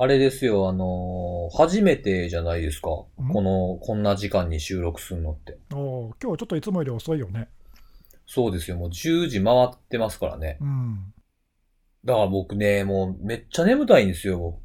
[0.00, 2.88] あれですよ、あのー初めてじゃないですか。
[2.88, 3.08] こ
[3.40, 3.44] ん？
[3.44, 5.58] の、こんな時間に収録するのって。
[5.72, 7.48] おー今日ちょっといつもより遅いよね。
[8.26, 10.58] そうですよ、もう10時回ってますからね。
[10.60, 11.12] うん。
[12.04, 14.58] だから僕ね、もうめっちゃ眠たいんですよ。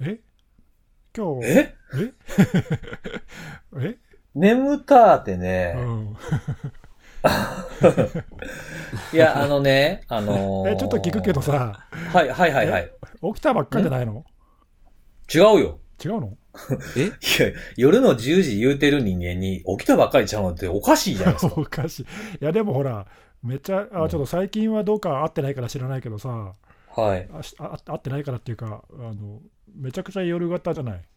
[0.00, 0.18] え？
[1.16, 1.74] 今日、え？
[1.94, 2.12] え？
[3.80, 3.96] え？
[4.34, 6.16] 眠たってうね、ん。
[9.14, 11.40] いや、あのね、あのー え、ちょっと聞くけど。
[11.40, 12.90] さ、はい、はい、はい、はい。
[13.34, 14.24] 起きたばっかじゃないの？
[15.32, 15.78] 違うよ。
[16.04, 16.36] 違うの？
[16.96, 17.06] え？
[17.06, 21.54] いや、夜の10時言うてる人間に起きたばっかりちゃうのっておかしいじゃないですか。
[21.56, 22.02] おかしい。
[22.02, 22.06] い
[22.40, 23.06] や、でもほら、
[23.42, 26.54] めっちゃ、あ、ちょっと最近はどうか会ってないから知らないけどさ、
[26.94, 27.28] はい。
[27.32, 29.40] あしあ会ってないからっていうか、あの、
[29.74, 31.08] めちゃくちゃ夜型じゃない？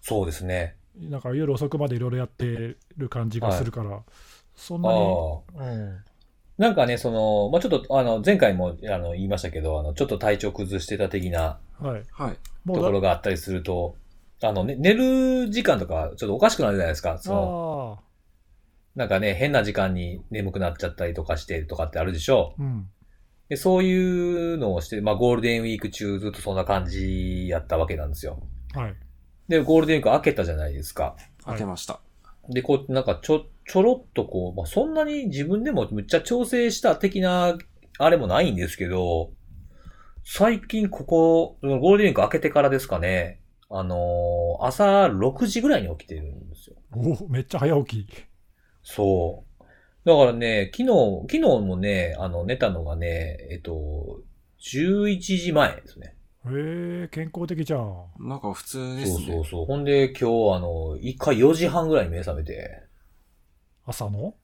[0.00, 0.76] そうですね。
[0.96, 4.02] なんか夜遅くまでいろいろやってる感じがするから、
[4.54, 5.18] そんあなに、
[5.56, 5.64] あ。
[5.64, 6.04] うん、
[6.58, 12.02] なんかね、その、まあ、ちょっと、あの、前回も、あの、言いましたけど、あの、ちょっと体調崩してた的なはい。
[12.10, 12.36] はい。
[12.74, 13.96] ところがあったりすると、
[14.42, 17.18] あの、ね、寝る時間とか、ちょっとおかしくなるじゃないですか。
[17.18, 17.98] その、
[18.94, 22.88] なんかね、変な時間に眠くなっちゃったりとかしてとかってあるでしょうん。
[23.48, 28.40] で、そういうのをして、まあ、ゴールデンウィーク中ずっとそんな感じやったわけなんですよ。
[28.74, 28.94] はい。
[29.48, 31.16] で、ゴールデンウィーク明けたじゃないですか。
[31.44, 32.00] 開けました。
[32.50, 37.56] で、こう、なんかちょ、ちょろっとこう、まあ、そんなに自分でもむっちゃ調整した的な、
[37.98, 39.30] あれもないんですけど、
[40.24, 46.76] 最近ここ、ゴールデンウィーク明けてからですかね、あのー朝6時ぐらいに起きてるんですよ。
[46.92, 48.24] おめっちゃ早起き。
[48.82, 49.64] そう。
[50.04, 50.88] だからね、昨日、
[51.30, 54.20] 昨日もね、あの、寝たのがね、えっと、
[54.60, 56.14] 11時前ですね。
[56.46, 58.06] へえ、健康的じゃん。
[58.18, 59.26] なんか普通ですね。
[59.26, 59.66] そうそうそう。
[59.66, 62.82] ほんで、今日、あの、一回4時半ぐらいに目覚めて、
[63.84, 64.34] 朝の？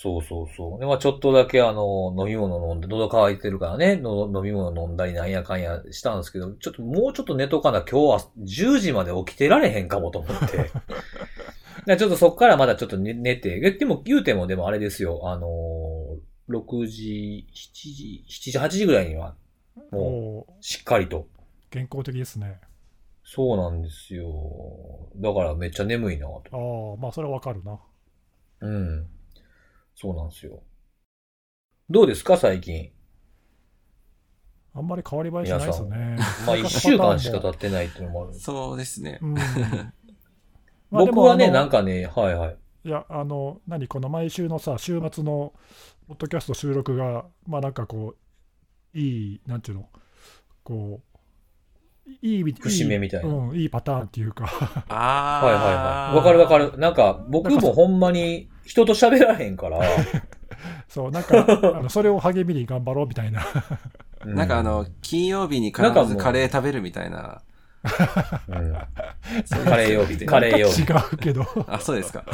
[0.00, 0.78] そうそうそう。
[0.78, 10.70] で、まあちょっとだけあの、飲み物飲んで、喉乾いてるからね、の飲み物飲んだりなんやかんやしたんですけど、ちょっともうちょっと寝とかな、今日は10時まで起きてられへんかもと思って。
[11.84, 19.34] でちょっとそっからまだちょっと寝寝て、ででも言うてもでもあれですよ、あのー、6時、7時、7時、8時ぐらいには、
[19.90, 21.26] もおう、しっかりと。
[21.70, 22.60] 健康的ですね。
[23.24, 24.30] そうなんですよ。
[25.16, 26.42] だからめっちゃ眠いなと。
[26.52, 27.80] ああ、まあそれはわかるな。
[28.60, 29.06] うん。
[30.00, 30.62] そうなんですよ。
[31.90, 32.92] どうですか、最近。
[34.72, 36.16] あんまり変わり映えしないですね。
[36.46, 38.34] まあ、一週間しか経ってないっていうのもある。
[38.34, 39.26] そうですねう。
[39.34, 39.34] ん。
[40.92, 42.56] 僕はね、なんかね、はいはい。
[42.84, 45.52] いや、あの、何、この毎週のさ、週末の
[46.06, 48.14] ポッドキャスト収録が、まあなんかこ
[48.94, 49.88] う、いい、なんていうの、
[50.62, 51.18] こう、
[52.22, 54.46] いい節目みたいなうん、いいパターンっていうか、
[54.88, 56.16] あはいはいはい。
[56.16, 56.78] わかるわかる。
[56.78, 59.80] なんか、僕もほんまに人と喋らへんから。
[60.88, 63.42] そう、なんか、あのそれを励みに頑張ろうみたいな。
[64.24, 67.40] うなんかあの、、金曜日に必なんかもうずカレー食べるみたいな。
[68.48, 68.72] うん
[69.64, 70.82] カレー曜日、カレー曜日。
[70.82, 70.84] 違
[71.14, 72.24] うけど、あ、そうですか。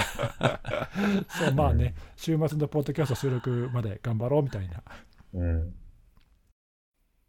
[1.28, 4.82] そう、まあね、週末のポッドキャスト収録まで頑張ろうみたいな。
[5.34, 5.74] うん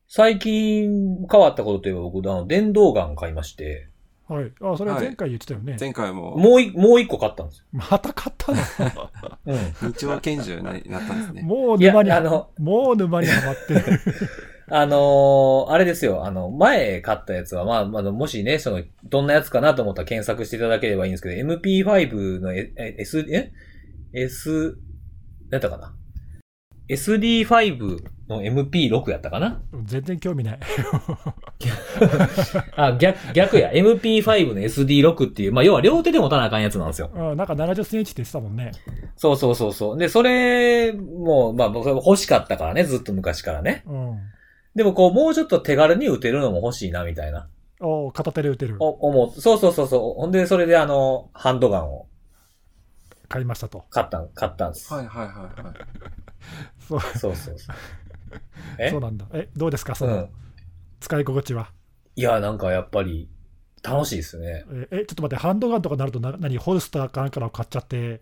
[0.07, 3.89] 最近変わったことといえば僕、あの、電動ガン買いまして、
[4.27, 4.51] はい。
[4.61, 5.77] あ、それは前回言ってたよね。
[5.79, 7.65] 前回ももうい、もう一個買ったんですよ。
[7.71, 8.57] また買ったの？
[9.45, 9.57] うん。
[9.89, 11.41] 二丁拳銃になったんですね。
[11.45, 13.81] もう沼に、あのもう沼にはまってる。
[14.67, 16.25] あのーあれですよ。
[16.25, 23.51] あの、前買ったやつは、まあ、まあ、もしね、その、どんなやつかなと思ったら検索していただければいいんですけど、MP5 のえ、え S、え
[24.13, 24.79] ?S、
[25.51, 25.95] なんだったかな？
[26.89, 29.61] ?SD5 の MP6 やったかな？
[29.83, 30.59] 全然興味ない。
[32.75, 33.71] あ、逆、逆や。
[33.71, 37.09] MP5 の SD6 っていう、まあ、要は両手で持たなあかんやつなんですよ。
[37.13, 38.71] うんなんか70センチって言ってたもんね。
[39.15, 39.97] そうそうそうそう。
[39.97, 43.83] で、それも、まあ、僕欲しかったからね、ずっと昔からね。
[43.85, 44.17] うん。
[44.75, 47.47] でも、こう、もうちょっと手軽に撃てるのも欲しいな、みたいな。
[47.79, 48.77] お片手で打てる。
[48.79, 49.41] お、思う。
[49.41, 50.21] そうそうそうそう。
[50.21, 52.07] ほんで、それであの、ハンドガンを
[53.27, 53.85] 買いましたと。
[53.89, 54.93] 買ったん、買ったんです。
[54.93, 55.73] はいはいはいはい。
[56.87, 57.75] そうそうそうそう。
[58.77, 59.25] え そうなんだ。
[59.33, 60.29] え、どうですか、そうのん。
[60.99, 61.69] 使い心地は？
[62.15, 63.29] いや、なんかやっぱり、
[63.83, 64.65] 楽しいですね。
[64.71, 68.21] え、えちょっと待って、ハンドガンとかなるとな、何、ホルスターかなんかの買っちゃって、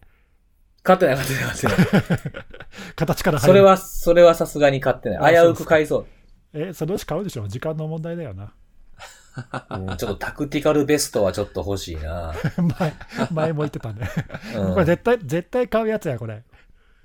[0.83, 2.44] 買ってない、買ってない、買ってない。
[2.95, 3.48] 形から入る。
[3.48, 5.38] それは、それはさすがに買ってない。
[5.38, 6.06] あ危うく買いそう。
[6.54, 7.48] え、そのうち買うでしょ？
[7.48, 8.54] 時間の問題だよな。
[9.71, 12.33] うん、ちょっとタクティカルベストはちょっと欲しいな。
[12.80, 12.94] 前、
[13.31, 14.07] 前も言ってたね。
[14.56, 16.44] うんこれ絶対、絶対買うやつや、これ。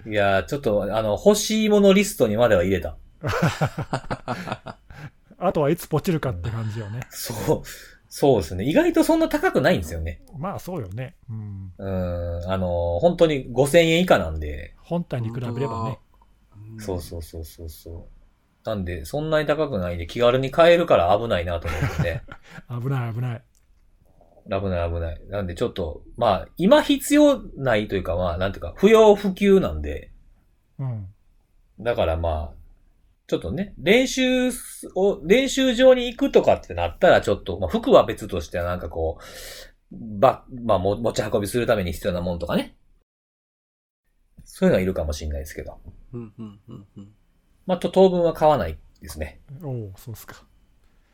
[0.07, 2.97] いや、ちょっと、あの、欲しいものリストにまでは入れた。
[5.41, 7.01] あとはいつポチるかって感じよね。
[7.11, 7.63] そう、
[8.09, 8.65] そうですね。
[8.65, 10.21] 意外とそんな高くないんですよね。
[10.37, 11.15] まあそうよね。
[11.31, 11.73] うん。
[11.79, 14.75] うん、あの、本当に5000円以下なんで。
[14.79, 15.99] 本体に比べればね。
[16.79, 18.05] そうそうそうそうそう。
[18.65, 22.23] なんで、そんなに高くないんで気軽に買えるから危ないなと思ってね。
[22.69, 23.43] 危ない危ない。
[24.49, 25.21] 危ない危ない。
[25.29, 30.11] なんでちょっと、まあ、今必要ないというか、まあ、なんていうか、不要不急なんで、
[30.79, 31.07] うん。
[31.81, 32.59] だからまあ、
[33.27, 34.51] ちょっとね、練習
[34.95, 42.75] を、練習場に行くとかってなったらちょっと、まあ服は別としてはなんかこう、ば、まあも持ち運びするために必要なものとかね。
[44.45, 45.79] そういうのはいるかもしれないですけど。
[46.15, 47.09] うんうんうんうん。
[47.67, 49.41] まあと当分は買わないですね。
[49.63, 50.43] おおそうっすか。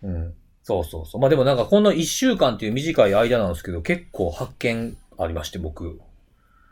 [0.02, 0.34] うん。
[0.64, 1.20] そうそうそう。
[1.20, 6.00] まあでもなんかこの一週間っていう短い間なんですけど、結構発見ありまして僕、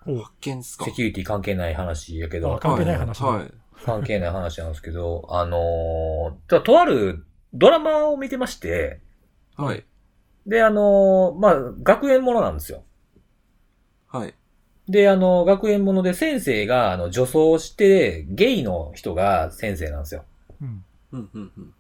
[0.05, 0.85] 発見っすか？
[0.87, 3.53] セキュリティ関係ない話やけどあ、関係ない話だはいはい。
[3.85, 7.25] 関係ない話なんですけど、 あのーととある
[7.55, 9.01] ドラマを見てまして、
[9.57, 9.85] はい。
[10.47, 12.83] で、あのーまあ、学園ものなんですよ。
[14.09, 14.35] はい。
[14.89, 20.25] で、あの、学園もので先生が、あの、女装して、ゲイの人が先生なんですよ。
[20.61, 20.85] うん。
[21.13, 21.75] うんうんうん。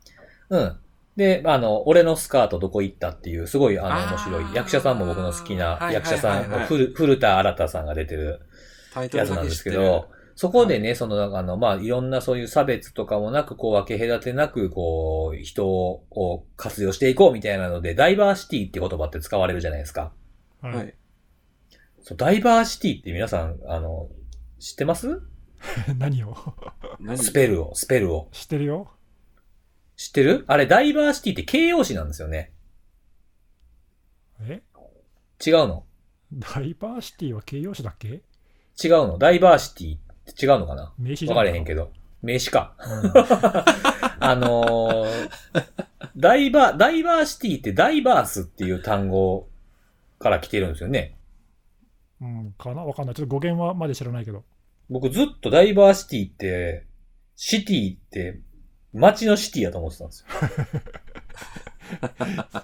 [0.50, 0.76] うん。
[1.16, 6.40] で、あの、俺のスカートどこ行ったっていう、すごい、あの、面白い、役者さんも僕の好きなはい役者さん、はい。
[6.48, 8.40] はいはい古古田新太さんが出てる
[8.94, 20.12] タイトルやつなんですけど、そこでね、その、あの、まあ、いろんなそういう差別とかもなく、こう、分け隔てなく、こう、人を活用していこうみたいなので、ダイバーシティって言葉って使われるじゃないですか。
[20.62, 20.74] はい。
[20.74, 20.94] はい。
[22.02, 24.08] そう、ダイバーシティって皆さん、あの、
[24.58, 25.20] 知ってます？
[25.98, 26.34] 何を？
[26.98, 28.28] 何スペルを、スペルを。
[28.32, 28.90] 知ってるよ
[29.96, 30.44] 知ってる？
[30.48, 32.52] あれ、ダイバーシティって形容詞なんですよね。
[34.42, 34.62] え？
[35.44, 35.84] 違うの？
[36.32, 38.08] ダイバーシティは形容詞だっけ？
[38.08, 38.22] 違う
[39.06, 39.18] の？
[39.18, 40.92] ダイバーシティって違うのかな？
[40.98, 41.92] 名詞じゃわかれへんけど。
[42.22, 42.74] 名詞か。
[42.78, 43.12] うん
[44.24, 45.30] あのー、
[46.16, 49.48] ダイバー、ダイバーシティってダイバースっていう単語
[50.20, 51.16] から来てるんですよね。
[52.20, 52.84] うん、かな？
[52.84, 53.14] わかんない。
[53.16, 54.44] ちょっと語源はまで知らないけど。
[54.88, 56.86] 僕ずっとダイバーシティって、
[57.34, 58.40] シティって、
[58.92, 60.26] 街のシティやと思ってたんですよ。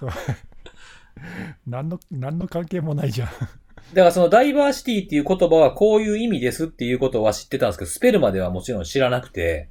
[1.67, 3.29] 何の、何の関係もないじゃん。
[3.29, 3.49] だか
[3.93, 9.69] らそのダイバーシティっていう言葉はこういう意味ですっていうことは知ってたんですけど、スペルまではもちろん知らなくて。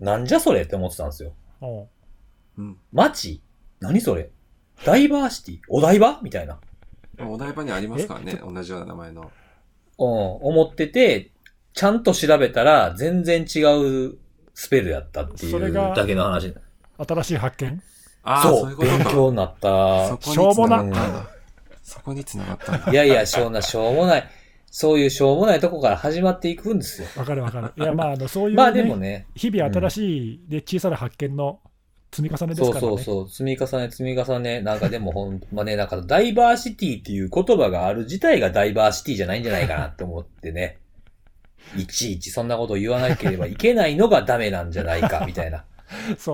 [0.00, 1.34] なんじゃそれって思ってたんですよ。
[1.60, 1.88] おう
[2.56, 2.78] うん。
[2.92, 3.42] 街？
[3.80, 4.30] 何それ？
[4.84, 5.58] ダイバーシティ？
[5.68, 6.20] お台場？
[6.22, 6.58] みたいな。
[7.20, 9.22] お台場にありますからえね、同じような名前の。
[9.22, 9.28] うん、
[9.98, 11.32] 思ってて、
[11.74, 13.60] ちゃんと調べたら全然違
[14.08, 14.18] う
[14.60, 16.52] スペルやったっていうだけの話。
[16.98, 17.80] 新しい発見？
[18.24, 19.10] ああ、そそういうう勉か。
[19.12, 20.18] 強になった。
[20.20, 21.28] しょうもな。
[21.80, 22.90] そこに繋がった。
[22.90, 24.28] いやいや、しょうな、しょうもない。
[24.68, 27.06] そういうしょうもないとこから始まっていくんですよ。
[27.16, 27.72] わかるわかる。
[27.76, 31.60] いや、まあ、あの、 そういう、ね、まあでもね、日々新しい、で、小さな発見の
[32.12, 32.88] 積み重ねですそうからね。
[32.88, 40.78] そうそう、積み重ね積み重ね、なんかでもほんまね、なんかダイバーシティっていう言葉がある自体がダイバーシティじゃないんじゃないかなって思ってね。
[41.76, 45.64] いちいちそんなことを言わなければいけないのがダメなんじゃないか、 みたいな。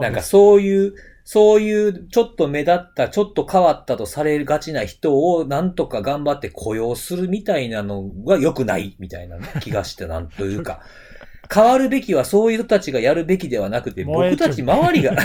[0.00, 0.94] なんかそういう、
[1.25, 10.81] そういうちょっと目立った、ちょっと変わったとされがちな人をなんとか頑張って雇用するみたいなのが良くないみたいな 気がしてなんというか。
[11.52, 15.12] 変わるべきはそういう人たちがやるべきではなくて、僕たち周りが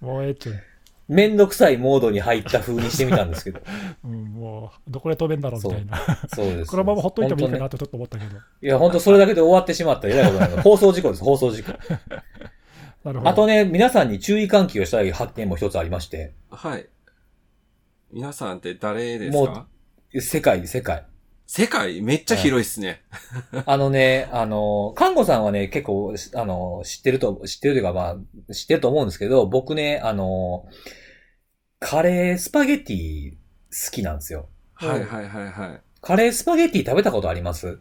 [0.00, 0.48] もうえち。
[1.06, 3.60] めんどくさいモードに入った風にしてみたんですけど。
[4.04, 5.98] うん、もう、どこで飛べんだろうみたいな。
[6.34, 6.70] そうです。
[6.70, 8.30] このままほっといてもいいか本なとちょっと思ったけど。
[8.30, 11.72] 当ねいや、本当それだけで終わってしまったら偉いことないの放送事故です、 放送事故。
[11.72, 13.28] なるほど。
[13.28, 16.88] あとね、皆さんに注意喚起をしたい発見も一つありまして、はい。
[18.10, 19.66] 皆さんって誰ですもか
[20.14, 21.04] 世界、世界。
[21.46, 23.02] 世界めっちゃ広いっすね。
[23.66, 28.16] あのね、あの、看護さんはね、結構、あの、知ってると、知ってるというか、ま
[28.48, 30.66] あ、知ってると思うんですけど、僕ね、あの、
[31.80, 34.48] カレースパゲティ好きなんですよ。
[34.72, 37.78] はいはいはいはカレースパゲティ食べたことあります？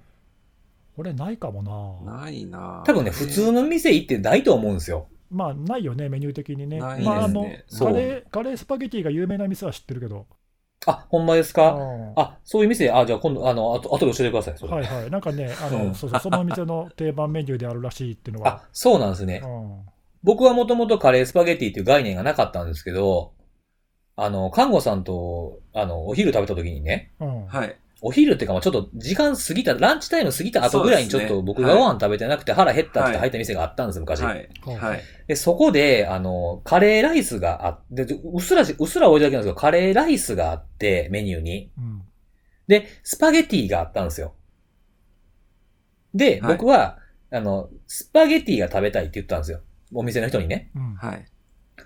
[0.98, 2.06] 俺ないかもい。
[2.06, 2.20] な。
[2.20, 5.08] ないなぁ多分ね、普通の店行ってないと思うんですよ。
[5.32, 6.80] まあ、ないよね、メニュー的にね。
[6.80, 10.28] ないまあ、あの、ですねカレー、カレースパゲティが有名な店は知ってるけど。
[10.86, 14.74] あ、ほんまですうかんあ、そういう店、あ、じゃあ今度、あの、あと、後で教えてください、それ。
[14.74, 15.10] はいはい。
[15.10, 18.50] なんかね、あの、うんそうそう、その店の定番メニューであるらしいっていうのは。
[18.64, 19.42] あ、そうなんですね。
[19.44, 19.82] うん。
[20.24, 23.34] 僕はもともとカレースパゲティっていう概念がなかったんですけど、
[24.16, 27.46] あの、看護さんと、あの、お昼食べた時にね、うん。
[27.48, 27.76] はい。
[28.06, 34.20] お昼っていうか、まあちょっと時間過ぎた、ランチタイム過ぎた後ぐらいにちょっと僕がご飯食べてなくて腹減ったって入った店があったんですよ、昔。
[34.20, 34.50] はい。
[34.78, 35.02] はい。
[35.26, 41.72] で、そこで、あの、カレーライスがあって、でうっすらし、うっすら置いてだけなんですけど、カレーライスがあって、メニューに。
[41.78, 42.02] うん。
[42.68, 44.34] で、スパゲティがあったんですよ。
[46.14, 47.00] で、はい僕は、
[47.32, 49.62] あの、スパゲティが食べたいって言ったんですよ。
[49.94, 50.72] お店の人にね。
[50.76, 50.96] うん。
[50.96, 51.26] はい。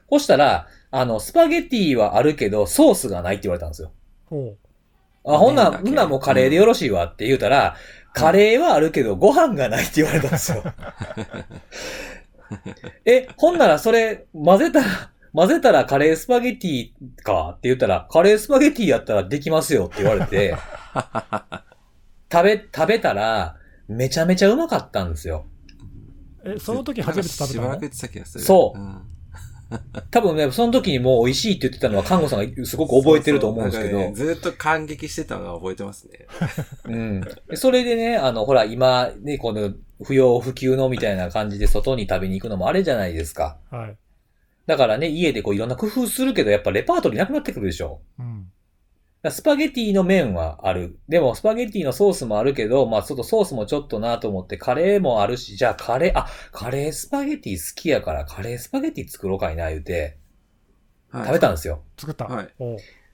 [0.09, 3.91] そしたら、あの、スパゲティはあるけど、ソースがないって言われたんですよ。
[4.25, 4.57] ほ
[5.27, 7.75] あ、ほんなほんならもうカレーでよろしいわって言うたら、
[8.13, 10.63] カレーはあるけどご飯がないって言われたんですよ。
[13.05, 16.91] え、ほんならそれ混ぜたら、混ぜたらカレースパゲティ
[17.23, 20.55] かって言ったら、カレースパゲティやったらできますよって言われて、
[22.31, 23.57] 食べ、食べたら、
[23.87, 25.45] めちゃめちゃうまかったんですよ。
[26.45, 27.63] え、その時初めて食べたの？
[27.63, 28.43] しばらく言ってた気がする。
[28.43, 29.01] そううん
[30.11, 36.27] 多分ね、その時にもう美味しいって言ってたのは、看護さんがすごく覚えてると思うんですけど、そうそうねずっと感激してたのは覚えてますね。
[36.85, 37.21] うん。
[37.49, 43.57] でそれでね、あの、ほら、今、ね、この、不要不急のみたいな感じで外に食べに行くのもあれじゃないですか。
[43.71, 43.97] はい。
[44.67, 48.01] だからね、家でこういろんな工夫するけど、やっぱレパートリーなくなってくるでしょ。
[48.19, 48.51] うん。
[49.31, 50.99] スパゲティの麺はある。
[51.09, 60.17] でも、スパゲティのソースもあるけど、まあ、ちょっとソースもちょっとなと思って、カレーもあるし、じゃあカレー、あ、カレースパゲティ好きやから、カレースパゲティ作ろうかいな、言うて、
[61.09, 61.83] はい食べたんですよ。
[61.97, 62.25] 作った。
[62.25, 62.49] はい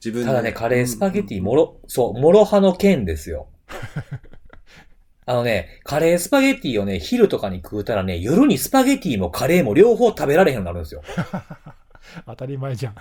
[0.03, 3.48] 自分でただね、カレースパゲティ、ももろ、そう、もろ派の剣ですよ。
[5.25, 11.01] あのね、カレースパゲティをね、昼とかに食うたらね、夜にスパゲティもカレーも両方食べられへんようになるんですよ。
[12.25, 12.96] 当たり前じゃん。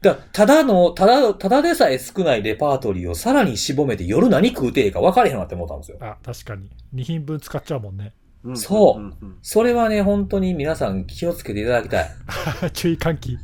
[0.00, 5.98] だただの、ただ、ただでさえ少ないレパートリーをさらに絞めて夜何食うてええか分かれへんなって思ったんですよ。
[6.00, 6.68] あ、確かに。
[6.94, 8.12] 2品分使っちゃうもんね。
[8.44, 12.10] うんそうそれはね、本当に皆さん気をつけていただきたい。
[12.72, 13.38] 注意喚起。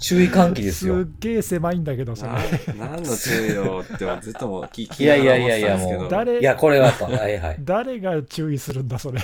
[0.00, 1.00] 注意喚起ですよ。
[1.00, 2.32] すっげえ狭いんだけど、それ。
[2.78, 6.08] な何の注意よってはずっともう聞きいやいやいやいや、もう。
[6.08, 7.56] 誰いや、これはやっぱ、はいはい。
[7.60, 9.20] 誰が注意するんだ、それ。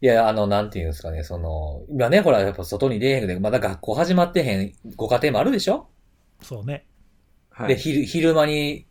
[0.00, 5.88] いや、あの、なんていうんですかね、その、今ね、ほら、やっぱ外に出えへんで、まだ学校始まってへんご家庭もあるでしょ？
[6.42, 6.86] そうね。
[7.50, 8.86] はいで、昼、昼間に、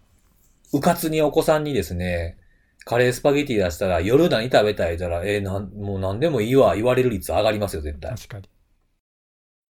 [0.73, 2.37] うかつにお子さんにですね、
[2.85, 8.11] カレースパゲティ出したら、夜何食べたい言ったら、えーなん、もう何でもいいわ、言われる率上がりますよ、絶対。
[8.15, 8.49] 確かに。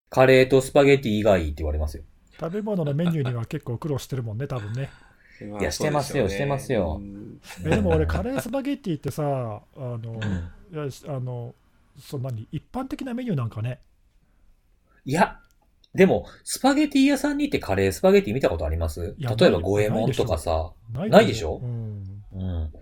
[0.09, 2.05] カレーとスパゲティ以外って言われますよ。
[2.38, 4.91] 食べ物のメニューには結構苦労してるもんね、多分ね。
[5.43, 10.21] まあいやしてますよしてますようんえでも俺、カレースパゲッティってさ、あの、うん
[10.73, 11.55] いやあの、
[11.99, 13.81] そんなに一般的なメニューなんかね。
[15.05, 15.38] いや、
[15.95, 19.14] でも、スパゲティ屋さんに行ってカレースパゲティ見たことあります？
[19.19, 20.73] 例えば、五右衛門とかさ。
[20.93, 21.61] ないないでしょ？
[21.62, 22.25] うん。
[22.33, 22.73] うん。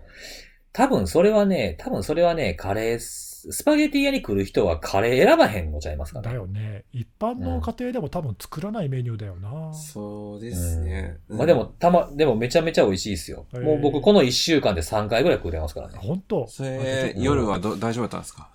[0.71, 2.99] 多分それはね、多分それはね、カレー
[3.43, 6.35] ス、スパゲティ屋に来る人はカレー選ばへんのちゃいますかだね。
[6.37, 6.85] よね。
[6.93, 9.73] 一般の家庭でも多分作らないメニューだよな。
[9.73, 11.17] そうですね。
[11.29, 13.45] うんまあでも、たま、でもめちゃめちゃ美味しいですよ。
[13.53, 15.95] もう僕この1週間で3回ぐらい食うてますからね。
[15.97, 16.47] 本当？
[16.47, 18.49] それ、夜はど大丈夫だったんですか？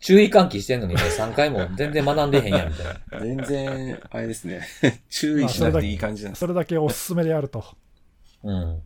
[0.00, 3.20] 注意喚起してんのにね、3回も全然学んでへんやんみたいな。
[3.20, 4.62] 全然、あれですね。
[5.10, 7.62] 注意しなくていい感じなんですそれだけおすすめであると。
[8.42, 8.82] うん。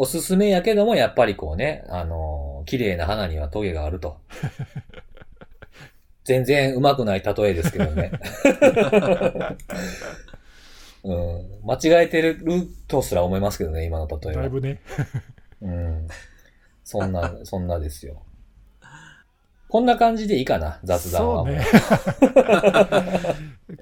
[0.00, 4.18] おすすめやけども、やっぱりこうね、あのー綺麗な花にはトゲがあると。
[6.24, 8.12] 全然うまくない例えですけどね。
[11.02, 12.38] うん、間違えてる
[12.86, 14.42] とすら思いますけどね、今の例えは。
[14.42, 14.80] だいぶね。
[15.62, 16.06] うん。
[16.84, 18.22] そんな、そんなですよ。
[19.68, 21.44] こんな感じでいいかな、雑談は。
[21.44, 21.64] そうね。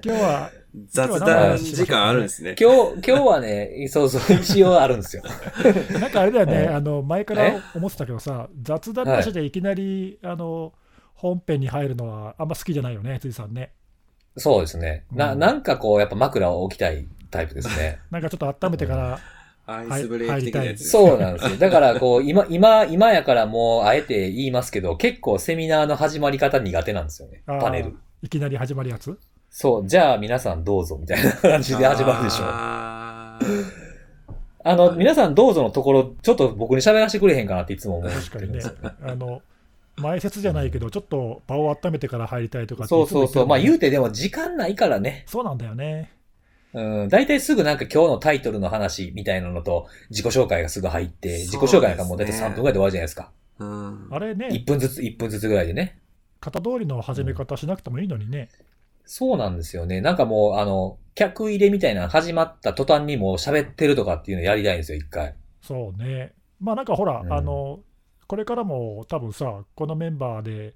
[0.03, 0.51] 今日は、
[0.89, 2.55] 雑談時間あるんですね。
[2.59, 5.23] 今日、今日はね、そうそう、一応あるんですよ。
[5.99, 10.73] なんかあれだよね、えあの前から思ってたけどさ、雑談なしでいきなり、あの
[11.13, 13.71] 本編に入るのはあんま好きじゃないよね、辻さんね。
[14.35, 15.05] そうですね。
[15.11, 17.99] な、うんなんかこう、やっぱ枕を置きたいタイプですね。
[18.11, 19.19] なんかちょっと温めてから、
[19.67, 20.89] アイスブレイク的なやつ。
[20.89, 21.57] そうなんですよ。
[21.57, 27.43] だから、こう、 今、今、今やからもう、あえて言いますけど、結構セミナーの始まり方苦手なんですよね。
[27.45, 27.95] パネル。
[28.21, 29.17] いきなり始まるやつ？
[29.49, 32.45] そう、じゃあ皆さんどうぞ、みたいな感じで始まるでしょ。
[32.45, 33.63] あー
[34.63, 38.11] あの、皆さんどうぞのところ、ちょっと僕に喋らせてくれへんかなっていつも思う。
[38.11, 38.59] 確かにね。
[39.01, 39.41] あの
[39.95, 43.47] 前説じゃないけど、ちょっと場を温めてから入りたいとかそうそうそう。
[43.47, 45.23] まあ言ううてでも時間ないからね。
[45.25, 46.11] そうなんだよね。
[46.77, 47.09] うん。
[47.09, 53.31] 大体すぐなんか今日のタイトルの話みたいなのと、自己紹介がすぐ入って、自己紹介なんかもう大体3分ぐらいで終わるじゃないですか。
[53.59, 55.99] うんあれね1、分ずつ、1分ずつぐらいでね。
[56.39, 58.49] 型通りの始め方しなくてもいいのにね。
[59.05, 60.01] そうなんですよね。
[60.01, 65.33] なんかもう、あの、客入れみたいなの始まった途端にもう喋ってるとかっていうのやりたいんですよ、一回。
[65.61, 66.33] そうね。
[66.59, 67.79] まあなんかほら、うんあの、
[68.27, 70.75] これからも多分さ、このメンバーで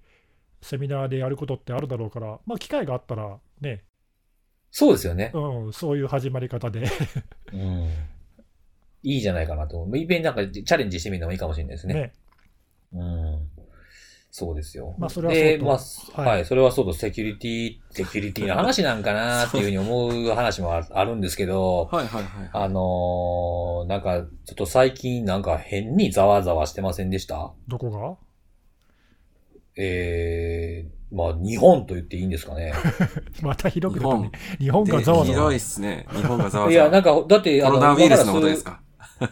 [0.61, 3.83] セミナーでやることってあるだろうから、まあ機会があったらね、
[4.71, 5.31] そうですよね。
[5.33, 6.83] うん、そういう始まり方で。
[7.53, 7.89] うん。
[9.03, 9.85] いいじゃないかなと。
[9.95, 11.93] いっぺんなんかチャレンジしてみるのもいいかもしれないですね。
[11.93, 12.13] ね。
[12.93, 13.47] うん。
[14.33, 14.95] そうですよ。
[14.97, 22.49] まあそれはそうで、とまあ、はいはい、それはそうと、セキュリティ、セキュリティの話なんかなっていうふうに思う話もああるんですけど、はいはいはい。
[22.53, 27.51] あのー、なんか、ちょっと最近なんか変にざわざわしてませんでした？
[27.67, 28.17] どこが？
[29.75, 32.73] えー、まあ、日本と言っていいんですかね。
[33.41, 34.57] また広く日本出たね。。
[34.59, 35.59] 日本がざわざわで広いっ。
[35.59, 36.07] すね。
[36.11, 36.71] 日本がざわざわ。
[36.71, 38.81] いや、なんか、だって、コロナウイルスのことですか？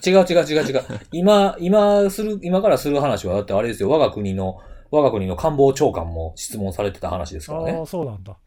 [0.05, 0.83] 違う違う違う違う。
[1.11, 4.57] 今、今する、今からする話は、だってあれですよ、我が国の、
[4.91, 7.85] 我が国の官房長官も質問されてた話ですからねああ、。
[7.85, 8.37] そうなんだ。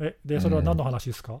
[0.00, 1.40] え、で、それは何の話ですか、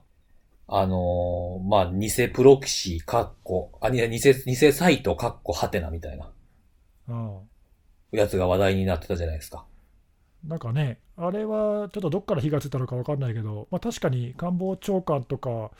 [0.66, 6.32] あのーまあ、偽プロキシ、カッコ、あ、に偽、偽サイト、カッコ、ハテナみたいな
[7.08, 7.38] うん。
[8.12, 9.66] やつが話題になってたじゃないですか。
[10.44, 15.70] なんかね、あれはちょっとどっから火がついたのか分かんないけど、まあ、確かに官房長官とか、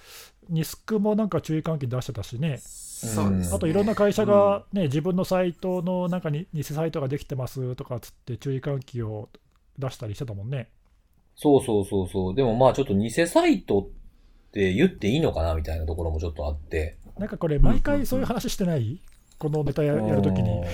[0.48, 3.56] ニスクもなんか注意喚起出してたしね、そうですね。
[3.56, 9.28] あといろんな会社が、ね自分のサイトの中に偽サイトができてますとかつって、注意喚起を
[9.78, 10.68] 出したりしてたもんね。
[11.36, 12.34] そうそうそうそう。
[12.34, 13.86] でもまあ、ちょっと偽サイトっ
[14.52, 16.96] て言っていいのかなみたいなところもちょっとあって。
[17.18, 19.00] なんかこれ、毎回そういう話してない、
[19.38, 20.50] このネタややるときに。
[20.50, 20.64] うん。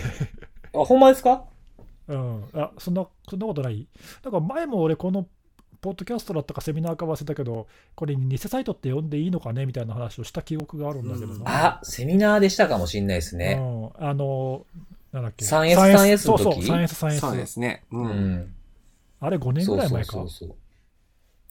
[0.83, 1.47] あ、ほんまですか？
[2.14, 3.87] うん、あそんなそんなことない？
[4.23, 5.26] だから前も俺、この
[5.81, 11.79] ポッドキャストだったかセミナーか忘れたけど、これ、偽サイトって呼んでいいのかねみたいな話をした記憶があるんだけどうんな。
[11.79, 13.59] あ、セミナーでしたかもしんないですね。
[13.59, 14.67] うん、あの、
[15.12, 17.47] なんだっけ、3S 3S 3S そうそう、の時 3S、そうで 3S。
[17.47, 17.85] すね。
[17.90, 17.99] う。
[17.99, 18.55] うんん。
[19.21, 20.12] あれ5年ぐらい前か。
[20.12, 20.57] そうそうそうそう。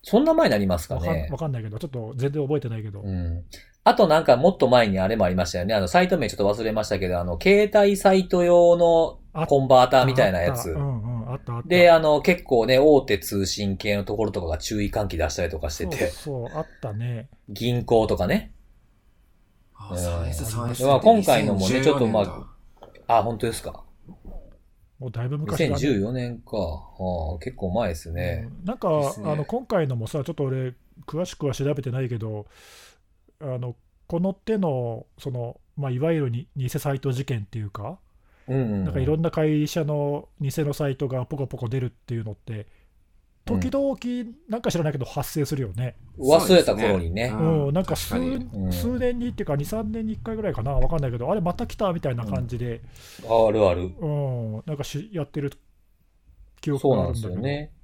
[0.01, 1.37] そんな前になりますかわかんねわ。
[1.37, 3.01] かんないけど、ちょっと全然覚えてないけど。
[3.01, 3.43] うん。
[3.83, 5.73] あとなんかもっと前にあれもありましたよね。
[5.73, 10.79] あの、サイト名ちょっと忘れましたけど、あの、携帯サイト用のコンバーターみたいなやつあった。
[10.79, 11.67] うんうん、あったあった。
[11.67, 17.29] で、あの、結構ね、大手通信系のところとかが注意喚起出したりとかしてて、そうそう、あったね。
[17.48, 18.53] 銀行とかね。
[19.75, 20.88] あ、3S、3S。
[20.88, 23.83] まあ今回のもねちょっとまあ2014年だあ、本当ですか？
[25.00, 25.75] もうだいぶ昔だね。
[25.75, 26.57] 2014年か。
[26.57, 28.48] ああ結構前ですね。
[28.59, 30.74] うんなんか、ねあの今回のもさ、ちょっと俺、
[31.07, 32.45] 詳しくは調べてないけど、
[33.39, 33.75] あの
[34.07, 38.00] この手の、そのまあ、いわゆるに偽サイト事件っていうか。
[38.55, 42.67] なんかいろんな会社の偽のサイトがポコポコ出るっていうのって、
[43.45, 43.97] 時々、
[44.47, 45.95] なんか知らないけど、発生するよね。
[46.19, 47.29] 忘れた頃にね。
[47.29, 52.81] そうん、なんか数確かにうん数年にっていうか、2、3年に1回ぐらいかな、わかんないけど、あれ、また来たみたいな感じで、
[53.27, 53.91] あるある。
[53.99, 55.51] うん、なんかしやってる
[56.61, 57.41] 記憶そうなんでがあるんだけど。
[57.41, 57.71] すよね。
[57.71, 57.79] うん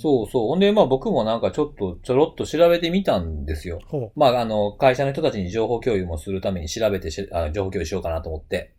[0.00, 0.48] そうそう。
[0.48, 3.78] ほんで、まあ僕もなんかちょっと、ちょろっと調べてみたんですよ。
[3.86, 8.74] ほまああの、会社の人たちに情報共有もするために調べてしあ情報共有しようかなと思って。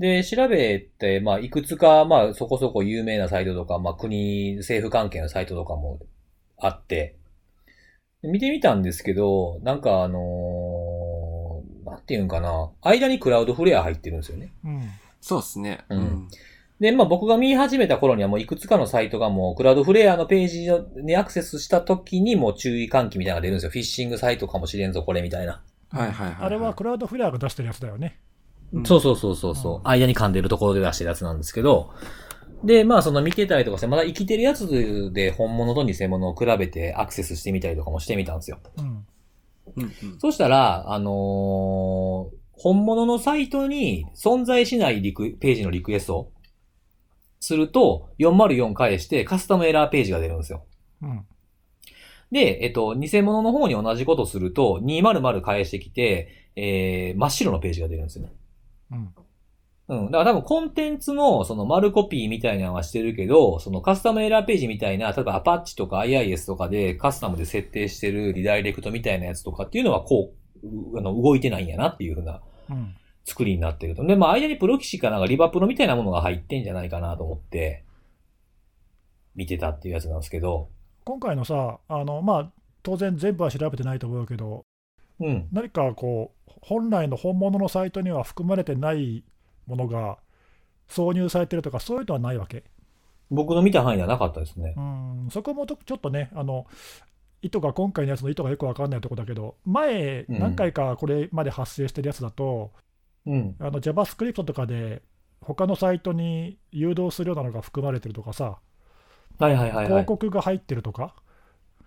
[0.00, 6.00] で、調べて、まあいくつか、まあそこそこ有名なサイトとか、まあ国、政府関係のサイトとかも
[6.56, 7.16] あって、
[8.22, 14.52] で見てみたんですけど、なんかあのーなんていうんかな、間にクラウドフレア入ってるんですよね。
[14.64, 14.82] ううん
[15.20, 15.84] そうですね。
[15.90, 16.28] うん
[16.80, 20.70] で、まあ僕が見始めた頃にはもういくつかのサイトがもうクラウドフレアのページ
[21.02, 23.70] にアクセスした時にもう注意喚起みたいなのが出るんですよ。
[23.70, 25.62] フィッシングサイトかもしれんぞ、これみたいな。
[25.90, 26.36] はいはいはい。
[26.40, 28.18] あれはクラウドフレアが出してるやつだよね。
[28.72, 28.86] うん。
[28.86, 29.88] そうそうそうそうそう、うん。
[29.88, 31.92] 間に噛んでるところで出してるやつなんですけど、
[32.64, 38.58] で、まあその見てたりとかして、まだ生きてるやつで本物と偽物を比べてアクセスしてみたりとかもしてみたんですよ。
[38.76, 38.84] うん。
[39.76, 39.82] うん。
[39.84, 39.92] うん。
[40.18, 46.32] そしたら、あのー本物のサイトに存在しないリクページのリクエストを
[47.40, 50.66] すると、404返してカスタムエラーページが出るんですよ。
[51.00, 51.24] うん。
[52.30, 58.32] で、えっと、偽物の方に同じことすると、200返してきて、えー、真っ白のページが出るんですよね。
[58.92, 59.14] うん
[59.88, 60.10] うん。
[60.10, 74.04] だから多分コンテンツのその丸コピーみたいなのはしてるけど、そのカスタムエラーページみたいな、例えばアパッチとか IIS とかでカスタムで設定してるリダイレクトみたいなやつとかっていうのはこう、うあの、動いてないんやなっていうふうなうん作りになってると。
[74.04, 77.84] で、まあ間にプロキシかなんかリバプロみたいなものが入ってんじゃないかなと思って、
[79.34, 80.68] 見てたっていうやつなんですけど、
[81.04, 84.64] 今回のさ、あのまあ、当然全部は調べてないと思うけど、
[85.20, 85.48] うん。
[85.52, 89.24] 何かこう、本来の本物のサイトには含まれてない
[89.66, 90.18] ものが
[90.88, 92.64] 挿入されてるとか、そういうのはないわけ。
[93.30, 94.74] 僕の見た範囲ではなかったですね。
[94.76, 96.66] うん、そこもとちょっとね、あの
[97.42, 102.72] 意図が、今回のやつの意図がよくわかんないところだけど、前、うん何回かこれまで発生してるやつだと、
[103.26, 103.56] うん。
[103.58, 105.02] あの JavaScript とかで、
[105.40, 108.58] 他のサイトに誘導するようなのが含まれてるとかさ、
[109.38, 110.04] はいはいはいはい広。
[110.06, 111.14] 告が入ってるとか、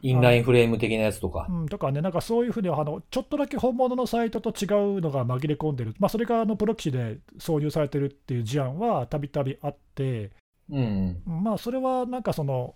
[0.03, 1.47] インラインフレーム的なやつとか。
[1.49, 10.31] うん、とかね、なんかそういうふうにあの、ちょっとだけ本物のサイトと違うのが紛れ込んでる、まあ、それがあのプロキシで挿入されてるっていう事案はたびたびあって、
[10.69, 12.75] うんうんまあ、それはなんかその、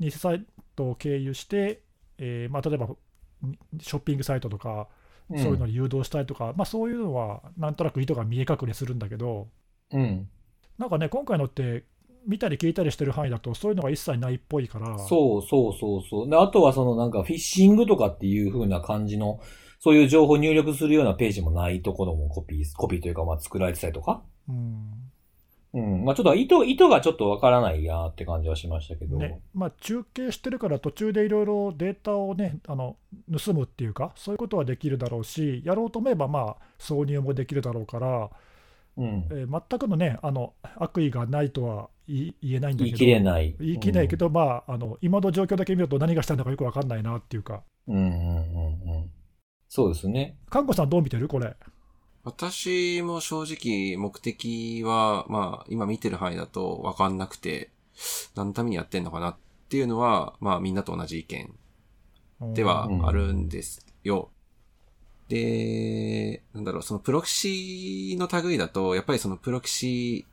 [0.00, 1.82] 偽サイトを経由して、
[2.18, 2.88] えーまあ、例えば
[3.80, 4.88] ショッピングサイトとか、
[5.30, 5.38] うん。
[5.38, 9.48] そういうのに誘導したりとか、まあ、そういうのはなんとなく意図が見え隠れするんだけど、
[9.92, 10.28] うん。
[10.78, 11.84] なんかね、今回のって、
[12.26, 16.30] 見たり聞いたりしてる範囲だと、そういうのが一切ないっぽいから、そうそうそうそう。
[16.30, 19.40] で、あとはそのなんかフィッシングとかっていう風な感じの、
[19.80, 24.22] そういう情報入力するようなページもないところもコピー、コピーというかまあ作られてたりとか。
[24.48, 24.92] うん、
[25.74, 26.04] うん。
[26.04, 29.18] まあちょっと意図、意図がちょっとわからないなって感じはしましたけど。
[29.18, 32.96] ねまあ、中継してるから途中でいろいろデータをねあの
[33.30, 38.30] 盗むっていうかそういうことはできるだろうしやろうと思えばまあ挿入もできるだろうから、
[38.96, 39.28] うん。
[39.30, 43.54] えー全くのねあの悪意がないとは言えないんだけど言い切れない。
[43.58, 47.96] 言い切れないけど、まああの今の状況だけ見ると何がしたいのかよく分かんないなっていうかうん。
[47.96, 49.10] うんうんうんうん。
[49.68, 50.36] そうですね。
[50.50, 51.28] 看護さんどう見てる？
[51.28, 51.56] これ
[52.22, 57.70] 私も正直目的は、まあ今見てる範囲だとわかんなくて、
[58.34, 59.36] 何のためにやってんのかなっ
[59.68, 61.54] ていうのは、まあみんなと同じ意見
[62.54, 64.30] ではあるんですよ。
[65.34, 70.26] で、なんだろう、そのプロキシの類だと、やっぱりそのプロキシ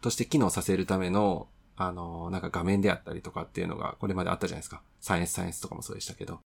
[0.00, 4.80] として機能させるための、あの、なんか画面であったりとかっていうのがこれまであったじゃないですか。
[5.00, 6.38] サイエンスサイエンスとかもそうでしたけど。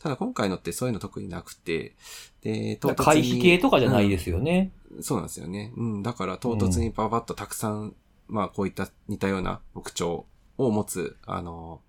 [0.00, 1.94] ただ今回のってそういうの特になくて、
[2.40, 4.72] で、唐突に回避系とかじゃないですよね。
[5.00, 5.72] そうなんですよね。
[5.76, 6.02] うん。
[6.02, 7.94] だから唐突にパパッとたくさん、
[8.26, 10.26] まあこういった似たような特徴
[10.58, 11.80] を持つ、あの、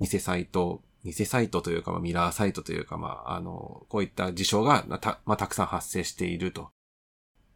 [0.00, 6.70] 偽サイト、偽サイトというか、ミラーサイトというか、まあ、あの、こういった事象がた、まあ、たくさん発生していると。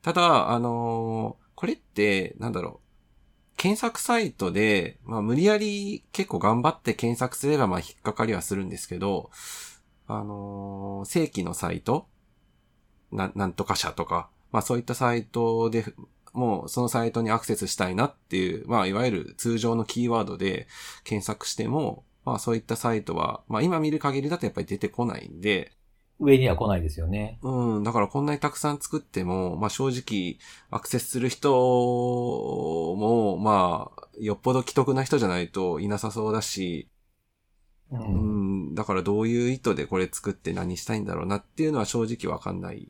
[0.02, 3.56] ただ、あのこれって、なんだろう。
[3.56, 9.30] 検索サイトで、まあ、無理やり結構頑張って検索すれば、まあ、引っかかりはするんですけど、
[10.08, 12.08] あの正規のサイト
[13.12, 15.84] な、なんとか社とか、まあそういったサイトで、
[16.32, 20.66] もうそのサイトにアクセスしたいなっていう、まあいわゆる通常のキーワードで
[21.04, 25.72] 検索しても、まあそういったサイトは、まあ今見る限りだとやっぱり出てこないんで、
[26.18, 27.38] 上には来ないですよね。
[27.42, 30.38] うん、だからこんなにたくさん作っても、まあ正直
[30.70, 36.88] アクセスする人も、まあ、よっぽど既得な人じゃないといなさそうだし、
[37.90, 37.96] う。
[37.96, 42.88] うんん、だからどういう意図でこれ作って何したいんだろうなっていうのは正直わかんない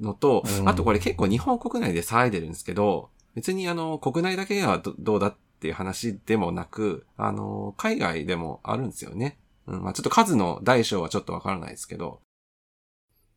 [0.00, 9.38] のと、うんあとこれ結構日本国内で騒いでるんですけど、別にあの、国内だけはどどうだっていう話でもなく、あの、海外でもあるんですよね。
[9.66, 12.20] うん、まあちょっと数の大小はちょっとわからないですけど、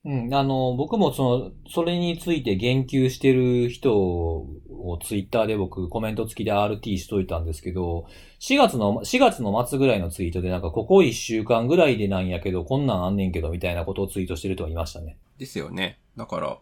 [0.05, 0.33] うん。
[0.33, 8.05] あの、僕もその、それについて言及してる人をツイッターで僕コメント付きで RT しといたんですけど、
[8.41, 15.17] 4月の、4月の末ぐらいのツイートでなんかここ1週間ぐらいでなんやけど、こんなんあんねんけどみたいなことをツイートしてる人がいましたね。
[15.38, 15.99] ですよね。
[16.17, 16.59] だから、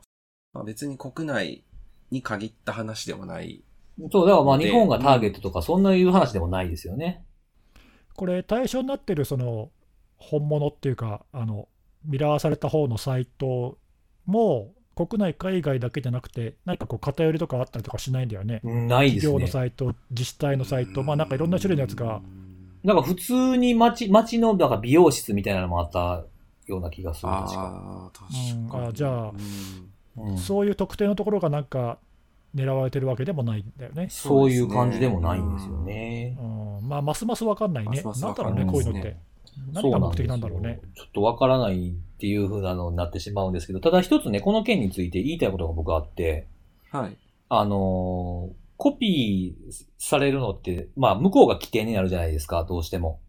[0.53, 1.63] まあ、別に国内
[2.11, 3.63] に限った話でもない。
[4.11, 7.23] そう、だからまあで日本がターゲットとかそんないう話でもないですよね。
[8.15, 9.71] これ対象になってるその
[10.17, 11.67] 本物っていうかあの
[12.05, 13.77] ミラーされた方のサイト
[14.25, 19.47] も国内海外だけじゃなくて何かこう偏りとかあったりとかしないんだよねないです企業のね。
[19.47, 22.21] サイト自治体のサイトまあなんかいろんな種類のやつが
[22.83, 26.23] なんか普通に街、街のなんか美容室みたいなのもあった
[26.65, 27.31] ような気がする。
[27.31, 27.61] 確か。
[27.61, 28.51] ああ、確かに。
[28.51, 29.31] うんあじゃあ
[30.17, 31.97] うんうんそういう特定のところがなんか
[32.55, 36.37] 狙われてるわけでもないんだよね、そういう感じでもないんですよね。
[36.39, 37.89] うん、まあますます分かんないね。
[37.89, 39.17] ますますなんだろうねこういうのって。
[39.73, 40.79] 何が目的なんだろうね。
[40.95, 46.47] ちょっとわからないっていう風なのになってしまうんですけど、ただ一つね、この件について言いたいことが僕あって、
[46.89, 47.17] はい。
[47.49, 53.19] あのーコピーされるのって、まあ、向こうが起点になるじゃないですか、どうしても。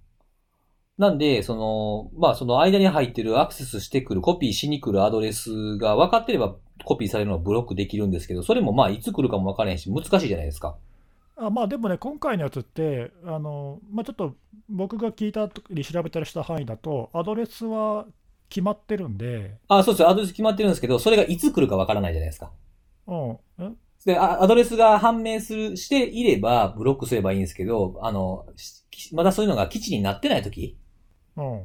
[0.98, 10.76] なんで、その、まあ、その間に入ってるアクセスしてくる、コピーしに来るアドレスが分かってればコピーされるのをブロックできるんですけど、それもまあ、いつ来るかも分からへんし、難しいじゃないですか。
[11.34, 14.34] あまあでもね、今回のやつって、あのまあ、ちょっと
[14.68, 18.04] 僕が聞いた時に調べたりした範囲だと、アドレスは
[18.50, 20.06] 決まってるんで、あ、そうです。
[20.06, 22.52] アドレス決まってるんですけど、それがいつ来るか分からないじゃないですか。
[23.06, 23.70] うん、え？
[24.04, 30.76] で、あアドレスが判明する、していれば、ブロックすればいいんですけど、あの、しまだそういうのが基地になってない時
[31.36, 31.64] うん、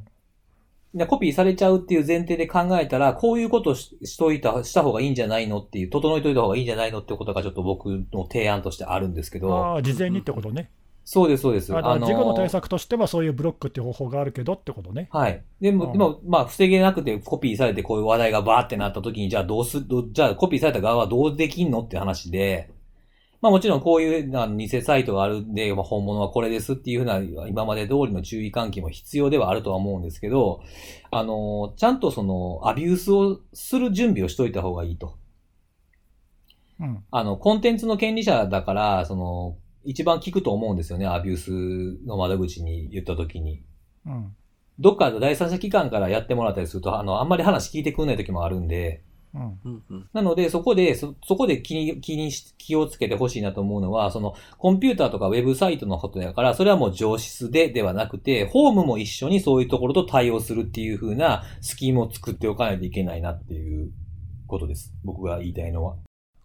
[0.98, 10.72] でコピーされちゃうっていう前提で考えたら、こういうことししといた、した方がいいんじゃないのっていう、整えといた方がいいんじゃないのってことがちょっと僕の提案としてあるんですけど、ああ、事前にってことね。
[11.10, 11.72] そうです、そうです。
[11.74, 15.08] あだから事故の対策策としては、そういうブロックっていう方法があるけどってことね。
[15.12, 15.42] はい。
[15.62, 22.70] でも、うんでも、まあ、防げなくてコピーされてこういう話題がバーってなった時に、じゃあどうす、じゃあコピーされた側はどうできんのって話で、
[23.42, 30.62] まあもちろんこういう偽サイトがあるんで、まあ、本物はこれですっていうふうな今まで通りの注意喚起も必要ではあるとは思うんですけど、
[31.12, 35.18] あの、ちゃんとそのアビュースをする準備をしといた方がいいと。
[36.80, 43.64] うん、あの、コンテンツの権利者だから、その、一番聞くと思うんですよね、アビュースの窓口に言った時に。
[44.06, 44.36] うん、
[44.80, 50.10] どっかの第三者機関からやってもらったりすると、あの、あんまり話聞いてくんない時もあるんで、うん、うんうん。
[50.14, 63.92] なので、そこで、そ、そこで気に、気にし、気をつけてほしいなと思うのは、その、コンピューターとかウェブサイトのことだから、それはもう上質でではなくて、ホームも一緒にそういうところと対応するっていう風なスキームを作っておかないといけないなっていう
[64.48, 64.94] ことです。
[65.04, 65.98] 僕が言いたいのは。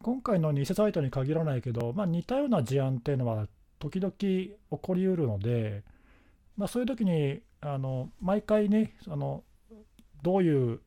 [0.02, 3.46] 今回の偽サイトに限らないけど、まあ、似たような事案っていうのは
[3.78, 5.84] 時々起こりうるので、
[6.56, 9.44] まあ、そういう時にあの毎回ねあの
[10.22, 10.80] どういう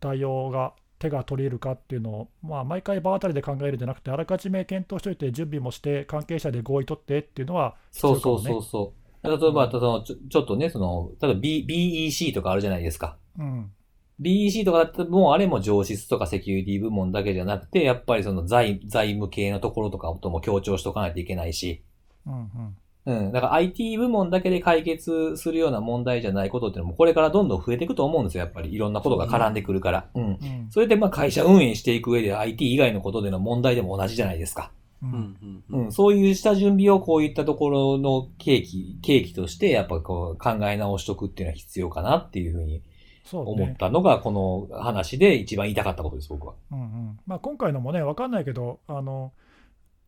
[0.00, 8.42] 対応が手が取れるかっていうのを、まあ、毎回場当たりで考えるんじゃなくて、あらかじめ検討しておいて、準備もして、関係者で合意取ってっていうのは必そうそう。
[8.42, 9.26] そうそう。
[9.26, 13.16] 例えば、そのちょちょっとね、その、例えば B BEC とかあるじゃないですか。
[13.38, 13.72] うん。
[14.20, 21.82] BEC とかだったらもうあれも上質とかセキュリティ部門だけじゃなくて、やっぱりその財財務系のところとかとも強調しとかないといけないし、
[22.26, 22.76] うんうん。
[23.06, 23.32] うん。
[23.32, 28.72] だから IT 部門だけで解決するような問題じゃないことっていうのもこれからどんどん増えていくと思うんですよ、やっぱり。
[28.72, 30.06] いろんなことが絡んでくるから。
[30.14, 30.22] うん。
[30.24, 30.38] うん
[30.70, 34.70] それでまあ会社運営していく上で IT 以外のことでの問題でも同じじゃないですか。
[35.02, 35.92] ううんんううんん。
[35.92, 42.82] そういう下準備をこういったところの契機、契機としてやっぱこう考え直しとくっていうのは必要かなっていうふうに
[43.24, 43.76] そう思っね。
[43.78, 46.54] たのがこの話で一番言いたかったことです、僕は。
[46.70, 49.32] うんうんまあ、今回のもね、分かんないけど、あの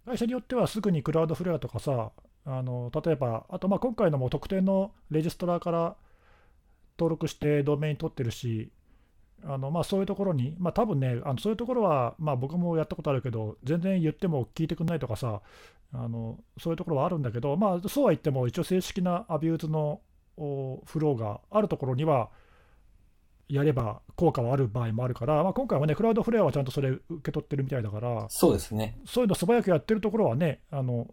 [0.04, 2.10] 会社によってはすぐに Cloudflare とかさ、
[2.44, 5.96] あの例えば、あとまあ今回のも特定のレジストラから
[6.98, 8.70] 登録してドメイン取ってるし、
[9.44, 15.40] あのまあそういうところに、まあ多分ね、あのそういうところは、まあ、僕もやったことあるけど、全然言っても聞いてくんないとかさ、
[15.92, 20.00] あのそういうところはあるんだけど、まあそうは言っても、一応正式な abuse の
[20.36, 22.30] おフローがあるところには、
[23.48, 28.98] やれば効果はある場合もあるから、まあ、今回はね、クラウドフレアはちゃんとそれ受け取ってるみたいだから、そうですね。
[29.04, 31.08] そういうの素早くやってるところはね、あの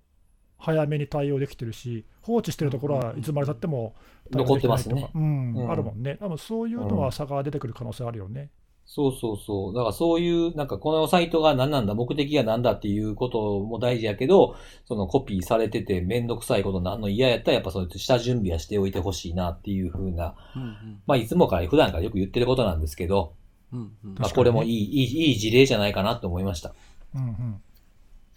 [0.59, 3.95] 早めに対応できてるし、放置してるところはいつまでたっても
[4.31, 5.09] 残ってますね。
[5.15, 6.17] うんうんあるもんね。
[6.19, 8.49] 多分そういうのは差が出てくる可能性あるよね。
[8.91, 9.73] そうそうそう。
[9.75, 14.55] だからそういう、なんかこのサイトが何なんだ、目的が何だっていうことも大事やけど、
[14.87, 23.33] そのコピーされててめんどくさいことなんの嫌やったら、やっぱそういう下準備はしておいてほしいなっていうふうな、うんまあいつもから普段からよく言ってることなんですけど、
[23.71, 26.73] うんうんうんまあこれもいい、いい、いい事例じゃないかなと思いました。
[27.13, 27.61] うん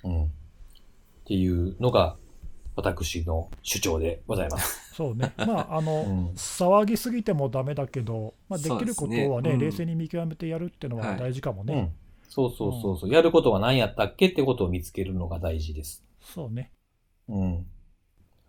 [0.04, 0.32] うん、うん。
[1.22, 2.16] っていうのが、
[2.74, 4.92] 私の主張でございます。
[4.96, 11.74] そうね、まあ、あの、うん騒ぎすぎてもダメだけど、まあ、できることはねねうん冷静に見極めてやるっていうのははい大事かもね。
[11.74, 11.92] うん。
[12.28, 13.10] そうそうそうそう。
[13.10, 16.04] やることは何やったっけってことを見つけるのが大事です。
[16.20, 16.70] そうね。
[17.28, 17.66] うん。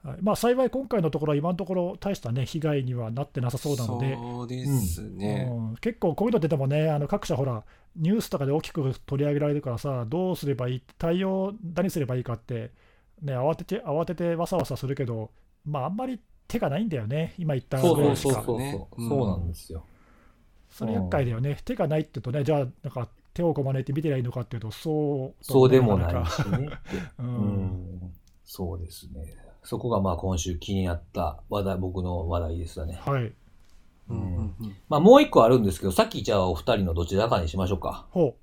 [0.04, 5.50] はいまあ、幸い今回のところは今のところ大したね被害にはなってなさそうなので、そうですね。
[5.50, 7.64] うん結構こういうの出てもね、あの各社ほら、
[7.96, 12.72] ニュースとかで大きく取り上げられるからさ、どうすればいい、対応何すればいいかって、
[13.22, 15.32] ね、慌てて、慌ててわさわさするけど、
[15.66, 18.34] まあ、あんまり手がないんだよね、今言ったそうそうぐらいしか。
[18.34, 18.60] そうそう。
[18.60, 19.86] ねうんそうなんですよ。
[20.70, 26.70] それ厄介だよね、手がないって言うとね、じゃあ、なんか手をこまねて見てりゃいいのかっていうと、そうそうでもないかしね。
[27.20, 28.14] う うんん。
[28.44, 29.43] そうですね。
[29.64, 33.00] そこがまあ今週気になった話題、僕の話題ですよね。
[33.06, 33.34] はい。
[34.10, 38.06] うんうんうんまあもう一個あるんですけど、さっきじゃあお二人のどちらかにしましょうか。
[38.12, 38.36] ほ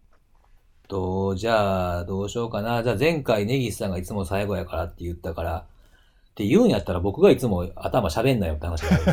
[0.88, 2.83] と、じゃあ、どうしようかな。
[2.83, 9.12] じゃあ前回ネギスさんがいつも最後やからって言ったから、って言うんやったら僕がいつも頭喋んなよって話になるんで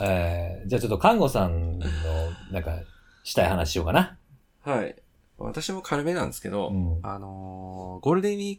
[0.00, 1.86] えーじゃあちょっと看護さんの、
[2.50, 2.78] なんか、
[3.24, 4.16] したい話しようかな。
[4.62, 4.96] はい。
[5.38, 8.58] 私も軽めなんですけど、うんあのーゴールデンウィー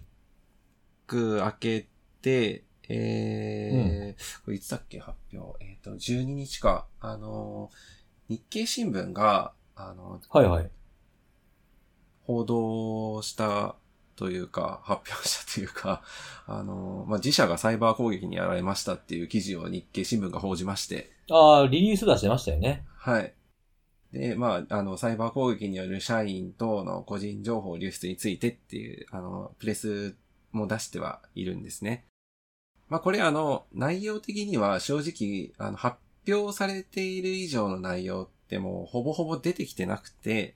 [1.07, 1.87] ク明け
[2.21, 4.99] て、えーこれいつだっけ？
[4.99, 5.63] 発表。
[5.65, 6.87] えっ、と、12日か。
[6.99, 7.97] あのー
[8.29, 10.69] 日経新聞が、あのはいはい。
[12.23, 13.75] 報道した
[14.17, 16.01] というか、発表したというか、
[16.45, 22.85] あのーまあ、自社がサイバー攻撃にやられましたっていう記事を日経新聞が報じまして、ああ、リリース出してましたよね。
[22.97, 23.33] はい。
[24.11, 30.15] で、まあ、あの、サイバー攻撃による社員等の個人情報流出についてっていう、あの、プレス
[30.51, 32.05] も出してはいるんですね。
[32.89, 40.55] まあ、これあの、内容的には正直、あの、発表されている以上の内容ってもうほぼほぼ出てきてなくて、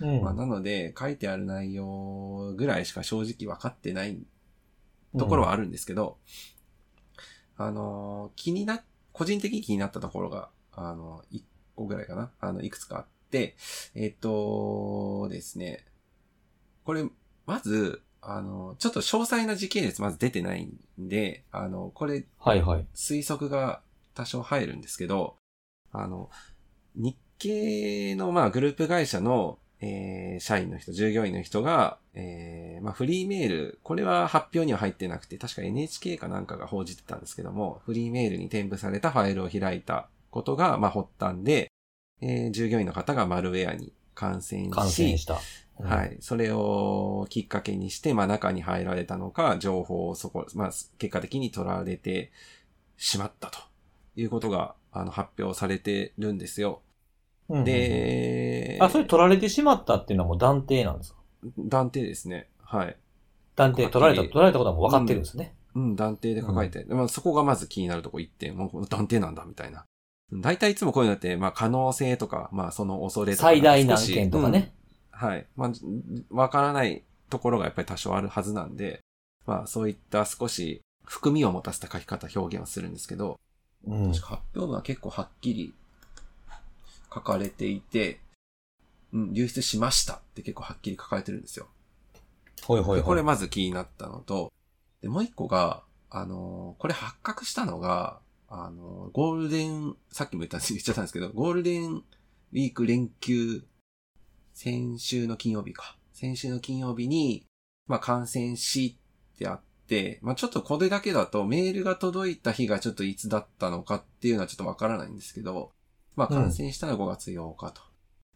[0.00, 0.22] うん。
[0.22, 4.18] まあ、なので、書いてある内容ぐらいしか正直分かってない
[5.18, 6.18] ところはあるんですけど、
[7.56, 11.44] あの、気にな、個人的に気になったところが、あの、一
[11.76, 12.30] 個ぐらいかな。
[12.40, 13.56] あの、いくつかあって、
[13.94, 15.84] えっ、とですね、
[16.84, 17.04] これ、
[17.46, 22.86] まず、あの、ちょっと詳細な時系列まず出てないんで、あの、これ、はいはい。
[22.94, 23.80] 推測が
[24.14, 25.36] 多少入るんですけど、
[25.92, 26.30] あの、
[26.94, 41.70] 日系の、まあ、グループ会社の、えー社員の人、従業員の人が、えーまあ、フリーメール、これは発表には入ってなくて、確か NHK かなんかが報じてたんですけども、フリーメールに添付されたファイルを開いたことが、まあ、発端で、
[42.20, 45.34] えー従業員の方がマルウェアに感染し、感染した。
[45.34, 45.40] うん
[45.76, 46.18] はい。
[46.20, 52.30] それをきっかけにして、まあ中に入られたのか、情報をそこ、まあ結果的に取られて
[52.96, 53.58] しまったと
[54.14, 56.80] いうことが、あの、発表されてるんですよ。
[57.48, 61.18] うん、で、あ、それ取られてしまったっていうのはもう断定なんですか？
[61.58, 62.48] 断定ですね。
[62.62, 62.96] はい。
[63.56, 65.56] 断定、取られた、取られたことはもう分かってるんですね。
[65.74, 69.84] うん、断定で書かれて、まあそこがまず気になるとこ一点、もう断定なんだみたいな。
[70.32, 73.42] 大体いつもこういうのって、まあ可能性とか、まあその恐れとか。
[73.48, 74.72] 最大難件とかね。
[74.78, 74.84] うん
[75.16, 75.46] はい。
[75.56, 75.70] まあ、
[76.30, 79.00] わからないところがやっぱり多少あるはずなんで、
[79.46, 83.38] まあそういった少し含みを持たせた書き方、表現をするんですけど、
[83.86, 84.12] うん。
[84.12, 85.72] 発表文は結構はっきり
[87.12, 88.18] 書かれていて、
[89.12, 91.68] うん、流出しましたって結構はっきり書かれてるんですよ。
[92.62, 92.96] ほいほいほい。
[92.96, 94.52] でこれまず気になったのと、
[95.00, 98.18] で、もう一個が、あのーこれ発覚したのが、
[98.62, 103.64] あのーゴールデン、さっきも言ったんです言っちゃったんですけど、ゴールデンウィーク連休、
[104.52, 105.96] 先週の金曜日か。
[106.12, 107.46] 先週の金曜日に、
[107.86, 108.96] まあ、感染し
[109.34, 115.72] ってあって、まあ、ちょっとこれだけだとメールが届いた日がちょっといつだったのかっていうのはちょっとわからないんですけど、
[116.14, 117.82] まあ、うん感染したのは5月8日と。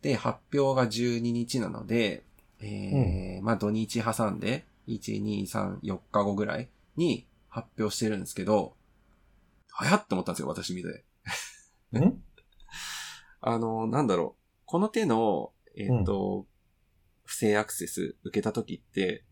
[0.02, 2.24] で、発表が12日なので、
[2.60, 8.74] えーまあ土日挟んで、1、2、3、4日後ぐらいに発表してるんですけど、
[9.78, 11.04] 早っって思ったんですよ、私見て。
[11.98, 12.22] ん
[13.40, 14.42] あの、なんだろう。
[14.66, 16.46] この手の、えっ、と、
[17.24, 19.24] 不正アクセス受けた時って、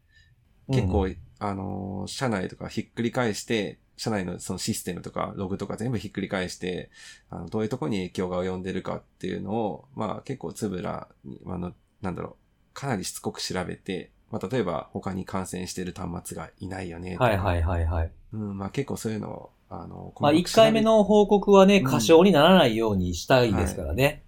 [0.69, 6.91] 結構、うんあの、社内とかひっくり返して、社内のそのシステムとかログとか全部ひっくり返して、
[7.29, 12.37] あの、どういうところに影響が及んでるかっていうのを、まあ結構つぶらに、あの、なんだろ
[12.73, 17.17] う、かなりしつこく調べて、まあ例えば他に感染してる端末がいないよね。
[17.19, 18.13] はいはいはいはい。
[18.33, 21.89] うん、まあ結構そういうのを、あの、まあ、1細かく調べ回目の報告はね、うん。
[21.89, 24.23] 過小にならないようにしたいですからね。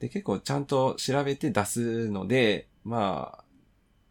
[0.00, 3.44] で、結構ちゃんと調べて出すので、まあ、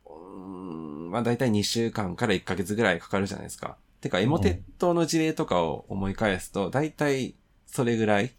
[0.05, 3.77] うーん、まあ大体2週間から1ヶ月ぐらいかかるじゃないですか。
[4.01, 7.35] てか、エモテットの事例とかを思い返すと、大体
[7.67, 8.31] それぐらい。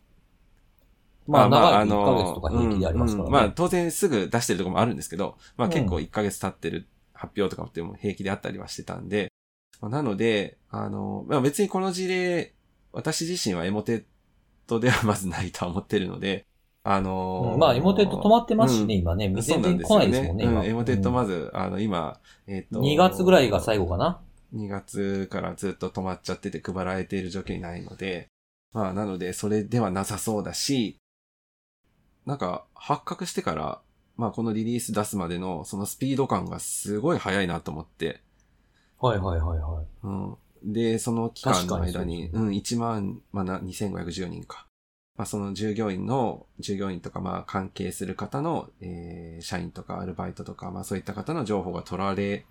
[1.28, 5.72] まあ、長いあ1ヶ月とか平気でありまあ当然すぐ出してるところもあるんですけど、まあうん。
[5.74, 9.31] 結構1ヶ月経ってる発表とかっても平気であったりはしてたんで、
[9.83, 12.55] まあなので、あの、まあ別にこの事例、
[12.92, 14.05] 私自身はエモテッ
[14.66, 16.47] トではまずないとは思ってるので、
[16.85, 19.33] あのーうんまあ、エモテット止まってますしね、今ね。
[19.40, 20.61] 全然来ないですもんね、今。
[20.61, 22.81] うん、エモテットうんまず、あの、今、えっ、と。
[22.81, 24.21] 2月ぐらいが最後かな
[24.55, 28.29] ？2月からずっと止まっちゃってて配られている状況にないので、
[28.73, 30.97] まあ、なので、それではなさそうだし、
[32.27, 33.81] なんか、発覚してから、
[34.16, 38.21] まあ、このリリース出すまでの、そのスピード感がすごい速いなと思って、
[39.03, 39.87] はいはいはいはい。
[40.05, 40.11] う
[40.69, 40.73] ん。
[40.73, 44.67] で、その期間の間に、ううん、1万、まあ、な2510人か。
[45.17, 52.47] まあ、その従業員の、従業員とか、まあ、関係する方の、えー、社員とかアルバイトとか、まあ、そういった方の情報が取られ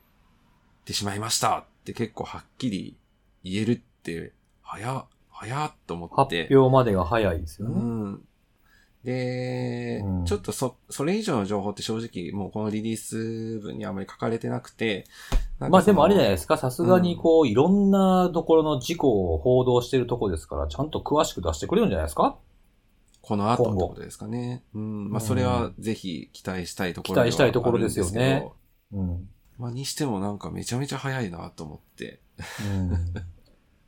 [0.84, 2.98] てしまいましたって結構はっきり
[3.44, 6.44] 言えるって、早っ、早っと思って。
[6.44, 7.76] 発表までが早いですよね。
[7.76, 8.28] うん。
[9.04, 15.06] で、うんちょっとそ、それ以上の情報って正直もうこのリリース文にあまり書かれてなくて、
[15.60, 22.38] まあでもあれじゃないですか、さすがにこう、いろんなところの事故を報道してるとこですから、ちゃんと詳しく出してくれるんじゃないですか？
[23.22, 24.64] この後ってことですかね。
[24.74, 25.10] うん。
[25.10, 28.50] まあ、うんそれはぜひ期待したいところ期待したいところですよね。
[28.92, 29.30] うん。
[29.58, 32.20] まあ、にしてもなんかめちゃめちゃ早いなと思って。
[32.76, 32.90] うん。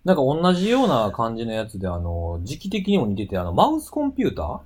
[0.04, 4.62] なんか同じような感じのやつで、あの、時期的にも似てて、あの、マウスコンピュータ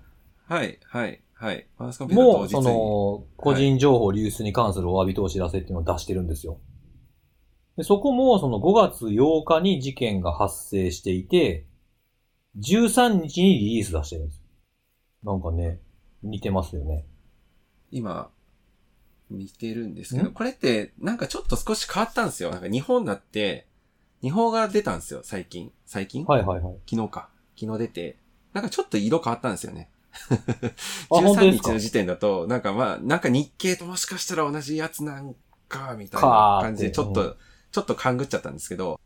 [0.48, 1.68] はい、はい、はい。
[1.78, 6.58] マウスコンーピューター当も、日にその、個人情報流出に関するお詫びとお知らせっていうのを出してるんですよ。
[7.76, 11.66] でそこも、その5月8日に事件が発生していて、
[12.60, 14.42] 13日にリリース出してるんです。
[15.24, 15.82] なんかね、
[16.24, 17.06] 似てますよね。
[17.92, 18.30] 今、
[19.30, 20.34] 見てるんですけど、ん？
[20.34, 22.52] これってなんかちょっと少し変わったんですよ。
[22.52, 23.68] なんか日本だって、
[24.22, 25.72] 日本が出たんですよ、最近。
[25.86, 26.26] 最近？
[26.26, 26.76] はいはいはい。
[26.90, 27.30] 昨日か。
[27.60, 28.18] 昨日出て。
[28.54, 29.90] なんかちょっと色変わったんですよね。
[31.12, 31.70] 13本当ですか？
[31.70, 35.36] 日の時点だと、なんかまあ、なんか日経ともしかしたら同じやつなん
[35.68, 37.38] か、みたいかなー感じでちょっと、
[37.72, 39.00] ちょっと勘ぐっちゃったんですけど、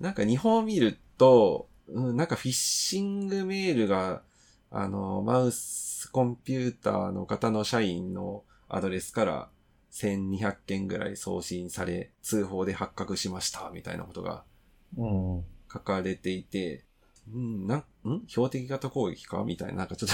[0.00, 4.22] なんか日本を見ると、うん、なんかフィッシングメールが、
[4.70, 9.48] あの、マウスコンピューターの方の社員のアドレスから
[9.92, 14.44] 1200件ぐらい送信され、通報で発覚しました、みたいなことが
[14.96, 15.44] うん。
[15.72, 16.84] 書かれていて、
[17.34, 18.22] うん、なん、ん？
[18.26, 19.42] 標的型攻撃か？
[19.44, 20.08] みたいな、なんかちょっ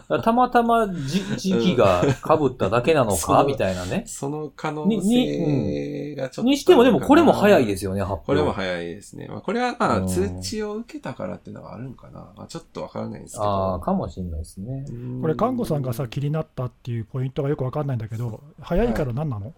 [0.22, 2.08] たまたまじ時期が被
[2.46, 4.08] っただけなのか、みたいなねと、。
[4.08, 6.50] その可能に性がちょっと。
[6.50, 8.26] にしてもでもこれも早いですすよね、発表。
[8.26, 9.28] これも早いですね。
[9.28, 12.32] まあ、これはまあ、うん通知を受けたからっていうのがあるんかな。
[12.36, 13.44] まあ、ちょっとわからないですけど。
[13.44, 14.84] ああ、かもしれないですね。
[14.88, 19.52] うんこれ、看護さんがさ、気になったっていうポイントがよくわかんないんだけど、早いから何なの、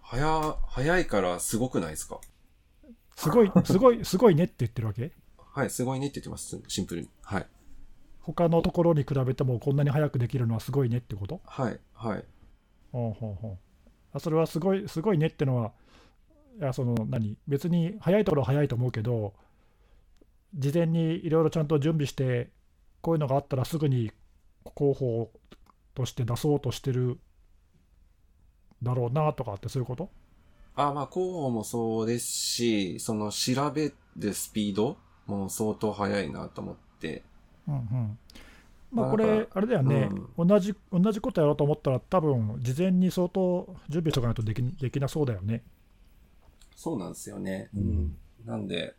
[0.00, 2.18] 早、早いからすごくないですか？
[3.16, 5.12] すごい、すごい、すごいねって言ってるわけ？
[5.52, 6.60] はい、すごいねって言ってます。
[6.68, 7.08] シンプルに。
[7.22, 7.46] はい。
[8.20, 11.40] 他のところに比べてもこんなに早くできるのはすごいねってこと？
[11.44, 12.24] はい、はい。
[12.92, 13.58] ほうほうほう
[14.12, 15.72] あそれはすごいすごいねってのは、
[16.60, 17.36] いやその何？
[17.46, 19.34] 別に早いところは早いと思うけど、
[20.54, 22.50] 事前にいろいろちゃんと準備して、
[23.00, 24.10] こういうのがあったらすぐに
[24.64, 25.30] 候補
[25.94, 27.18] として出そうとしてる
[28.82, 30.10] だろうなとかって、そういうこと？
[30.74, 34.96] あ、まあ、広報もそうですし、その調べるスピード
[35.26, 37.24] も相当速いなと思って。
[37.68, 38.18] うんうん
[38.90, 40.08] まあ、これあれだよね、
[40.38, 45.62] 同じ、同じことやろうと思ったら、多分事前に相当準備しとかないとできできなそうだよね。
[46.74, 47.68] そうなんですよね。
[47.76, 48.16] うん
[48.46, 48.94] なんで、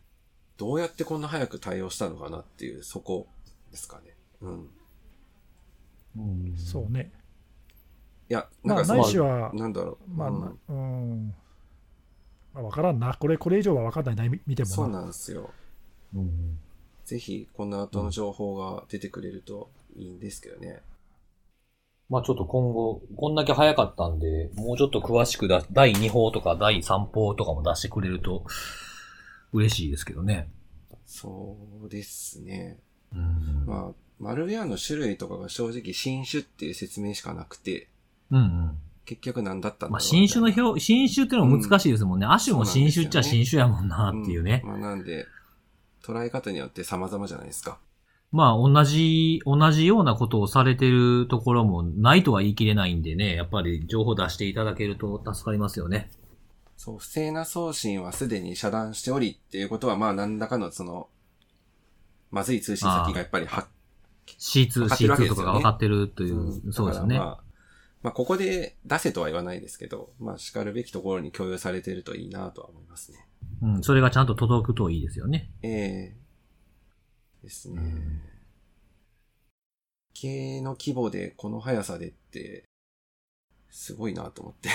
[0.57, 3.28] どうやってこんな早く対応したのかなっていう、そこ
[3.72, 4.15] ですかね。
[4.41, 4.70] うん。
[6.17, 7.11] うんそうね。
[8.30, 10.11] いや、まあ、なんかないしは、なんだろう。
[10.11, 10.34] まあ、う
[10.74, 11.36] んうん、
[12.53, 14.76] まあ、分からんな、これ、これ以上は分かんないな、み見てもな。
[14.76, 15.49] そうなんですよ。
[16.13, 16.59] うん
[17.10, 20.84] ぜひ、この後の情報が出てくれるといいんですけどね。
[22.07, 28.45] まあちょっと今後、こんだけ早かったんで、もうちょっと詳しくだ、第2報とか第3報とかも出してくれると
[29.53, 30.49] 嬉しいですけどね。
[31.07, 32.78] そうですね。
[33.12, 33.64] うん。
[33.66, 37.88] まあ、マルウェアの種類とかが正直新種っていう説明しかなくて、
[38.30, 38.78] うんうん。
[39.05, 42.28] 結局何だったんだろうまあ新種の表、新種っていうのも難しいですもんね。
[42.28, 44.62] 亜種も新種っちゃ新種やもんなっていうね。
[44.64, 45.26] んまあなんで、
[46.10, 47.80] 捉え方によって様々じゃないですか。
[48.32, 56.12] まあ同じ、同じようなことをされてるところもないとは言い切れないんでね、やっぱり情報出していただけると助かりますよね。
[56.78, 61.10] そう、不正な送信はすでに遮断しておりっていうことは、まあ何らかのその、
[62.32, 63.68] まずい通信先がやっぱりは
[64.28, 67.18] C2、ってるわけ C2 ですよねとかが分かってるという、うんそうですよね。
[67.18, 67.43] まあ、
[68.03, 73.26] まあここで出せとは言わないですけど、まあ叱るべきところに共有されてるといいなとは思いますね。
[73.62, 75.49] うん、それがちゃんと届くといいですよね。
[75.62, 76.16] ええ
[77.43, 77.82] ですね。
[77.82, 78.22] うん
[80.22, 82.66] 系の規模でこの速さでって、
[83.70, 84.70] すごいなと思って。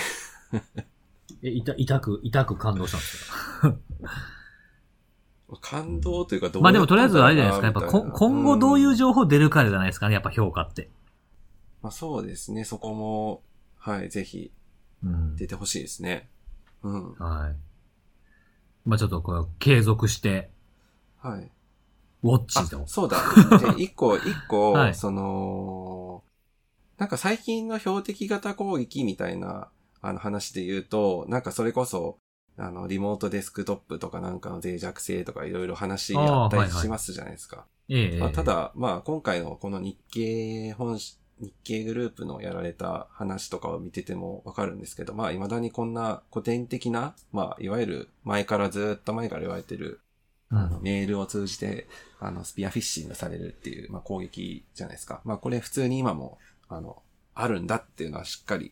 [1.43, 3.29] え、痛、痛く、痛く感動したんです
[3.61, 3.77] か？
[5.61, 7.67] 感動というかどうまあでもとりあえずあれじゃないですか。
[7.67, 10.15] やっぱ今後どういううん情報出るかじゃないですかね。
[10.15, 10.89] やっぱ評価って。
[11.83, 12.63] まあそうですね。
[12.63, 13.43] そこも、
[13.77, 14.51] はい、ぜひ
[15.03, 15.35] うん。
[15.35, 16.27] 出てほしいですね。
[16.81, 17.13] うん。
[17.13, 17.55] はい。
[18.85, 20.49] まあちょっとこれ継続して、
[21.17, 21.51] はい。
[22.23, 22.87] ウォッチとあ、。
[22.87, 23.17] そうだ。
[23.75, 26.23] で、一個、一個、はいその、
[26.97, 29.69] なんか最近の標的型攻撃みたいな、
[30.01, 32.19] あの話で言うと、なんかそれこそ、
[32.57, 37.65] あの、リモートデスクトップとかなんかの脆弱性とかいろいろ話あったりしますじゃないですか。
[38.33, 49.99] た、だ、まあ今回のこの日経本誌、日経グループのやられた話とかを見ててもわかるんですけど、まあ未だにこんな古典的な、まあいわゆる前からずっと前から言われてる、
[50.51, 51.87] うんあのメールを通じて、
[52.19, 55.21] あの、スピアフィッシングされるっていう、まあ攻撃じゃないですか。
[55.25, 56.37] まあこれ普通に今も、
[56.69, 57.01] あの、
[57.33, 58.71] あるんだっていうのはしっかり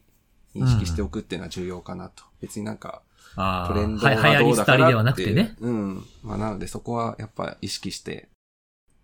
[0.55, 2.23] 認識しておくっていうのは重要かなと。
[2.41, 3.01] 別になんか、
[3.35, 5.55] あトレンドはがどうだからってりではなくてね。
[5.59, 6.03] うん。
[6.21, 8.29] まあなのでそこはやっぱ意識して、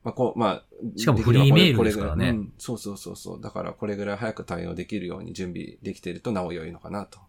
[0.03, 0.63] まあこう、まあ、
[0.95, 3.41] しかもフリーメールこれですからねこれぐらいうんそうそうそうそう。
[3.41, 7.19] だからこれぐらい早く対応できるように準備できてるとなお良いのかなと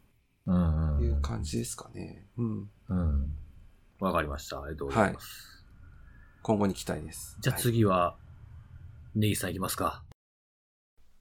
[0.46, 1.04] うんうん。
[1.04, 2.26] いう感じですかね。
[2.38, 2.70] うん。
[2.88, 3.36] うん。
[4.00, 4.62] わかりました。
[4.62, 5.64] ありがとうございます。
[6.42, 7.36] 今後に期待です。
[7.40, 8.16] じゃあはい次は、
[9.14, 10.02] ネギさんいきますか。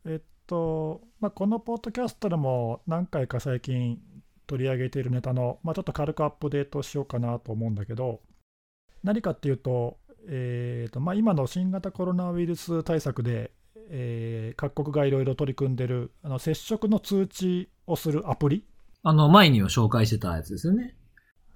[0.06, 4.00] えっと、まあ、このポッドキャストでも何回か最近
[4.47, 8.22] 取り上げているネタの、まあ、ちょっと軽くアップデートしようかなと思うんだけど、
[9.04, 13.51] 何かっていうと、えーとまあ、今の新型コロナウイルス対策で、
[13.89, 18.65] えー各国がいろいろ取り組んでるあの接触の通知をするアプリ、
[19.03, 20.95] あの、前にも紹介してたやつですよね。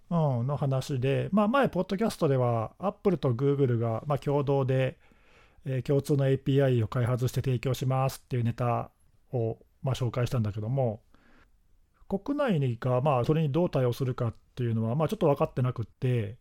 [0.10, 4.98] うん、の話で、まあ、前、ポッドキャストでは、アップルとグーグルが、まあ、共同で、
[5.66, 8.92] えー共通の API を開発して提供しますっていうネタ
[9.32, 11.02] を、まあ、紹介したんだけども、
[12.08, 16.38] 国内が、まあ、それにどう対応するかっていうのは、まあ、ちょっと分かってなくって、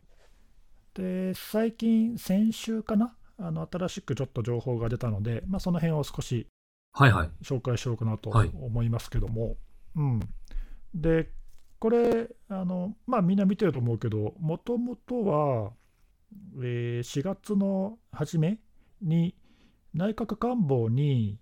[0.95, 6.47] で、最近、先週かな、あの新しくちょっと情報が出たので、まあ、その辺を少し
[6.93, 7.31] はいはい。
[7.43, 8.51] 紹介しようかなとはい。
[8.55, 9.57] 思いますけども、
[9.97, 10.21] うん、
[10.95, 11.31] で
[11.79, 15.73] これあの、まあ、みんな見てると思うけど、もともとは、
[16.63, 18.59] えー4月の初め
[19.01, 19.35] に
[19.95, 21.39] 内閣官房に、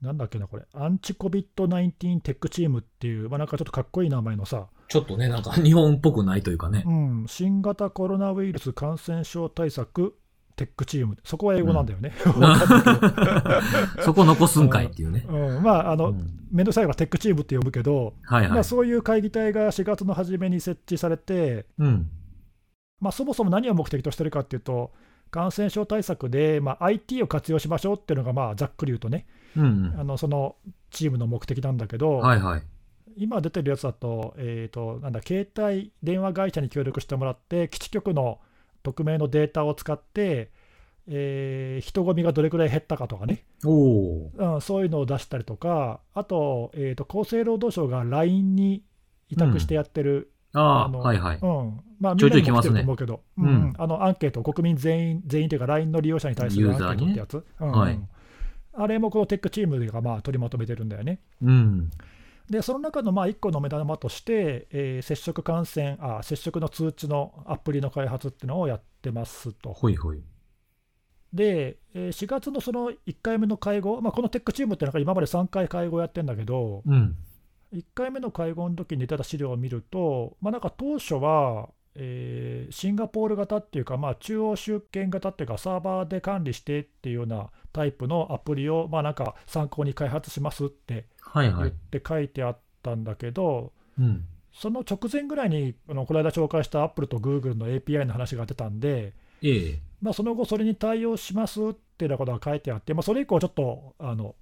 [0.00, 6.92] なんだっけな、これ、アンチ COVID-19 テックチームっていう、まあ、なんかちょっとかっこいい名前のさ、ちょっとね、なんか 日本っぽくないというかねう。
[6.92, 10.16] ん、新型コロナウイルス感染症対策
[10.56, 12.12] テックチーム、そこは英語なんだよね。
[14.00, 15.26] そこ残すんかいっていうね。
[15.28, 18.52] うん、まあ、あの、うんめんどくさいからテックチームって呼ぶけど、はいはい。
[18.52, 22.08] まあ、そういう会議体が4月の初めに設置されて、うん。
[23.00, 24.92] まあ、そもそも何を目的としてるかっていうと、
[25.32, 29.26] 感染症対策で、まあ、IT を活用しましょうっていうのが、まあ、ざっくり言うとね、
[29.56, 30.56] うんあのその
[30.90, 32.62] チームの目的なんだけど、はいはい。
[33.16, 38.40] 今出てるやつだと、えーと、なんだ、携帯電話会社に協力してもらって、基地局の
[38.82, 40.50] 匿名のデータを使って、
[41.06, 43.44] えー人混みがどれくらい減ったかとかね。
[44.36, 48.82] うん、そういうのを出したりとか、あと,、えーと、厚生労働省が LINE に
[49.28, 51.38] 委託してやってる、ああ、のはいはい。
[51.42, 51.80] うん。
[52.00, 52.80] まあ、ちょいちょいみんなにも来てる来ますね。
[52.80, 53.44] と思うけど、うん。
[53.44, 53.54] うん。
[53.54, 57.72] うんあのアンケート、国民全員、全員というか、LINE の利用者に対するアンケートってやつ、うんうん。
[57.72, 57.98] はい。
[58.76, 61.20] あれもこのテックチームがまあ取りまとめてるんだよね。
[61.42, 61.90] うん。
[62.50, 69.72] で、その中のまあ1個の目玉として、えー接触感染あ、接触の通知のアプリの開発っていうのをやってますと。
[69.72, 70.22] ほいほい。
[71.32, 77.16] で、えー4月のその1回目の会合、まあ、このテックチームっていうのが今まで3回会合やってるんだけど、うん。
[77.72, 91.72] 1回目の会合の時に出た資料を見ると、まあ、なんか当初は、えーシンガポール型っていうか、まあ、中央集権型っていうか、サーバーで管理してっていうようなタイプのアプリを、まあ、なんか参考に開発しますって言っはいはい。
[91.90, 94.24] て書いてあったんだけど、うん。
[94.52, 99.78] その直前ぐらいに、あのこの間紹介したアップルとグーグルの API の話が出たんで、ええ。
[100.00, 104.34] まあ、その後、それに対応しますっていうようなことが書いてあって、まあ、それ以降、ちょっとあの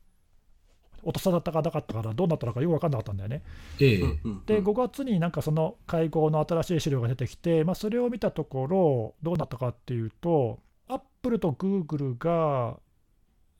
[1.02, 3.42] 落とさだったかなかったから、どうなったのかよく分かんなかったんだよね。
[3.80, 4.00] ええ。
[4.46, 12.78] で、ご5月になんかその会合の新しい資料が出てきて、まあ、それを見たところ、どうなったかっていうと、アップルとグーグルが、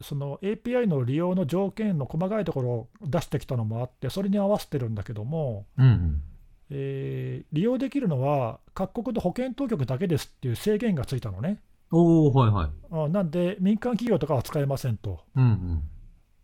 [0.01, 6.23] その API の利用の条件の細かいところを出してきたのもあって、それに合わせてるんだけども、うん。
[6.71, 11.61] えー利用できるのは各国の保健当局だけですっていう制限がついたのね。
[11.91, 12.71] おおはいはい。
[12.91, 15.21] あなんで、民間企業とかは使えませんと。
[15.37, 15.83] うんうん。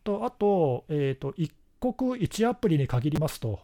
[0.09, 3.61] とあと、えーと、一国一アプリに限りますと。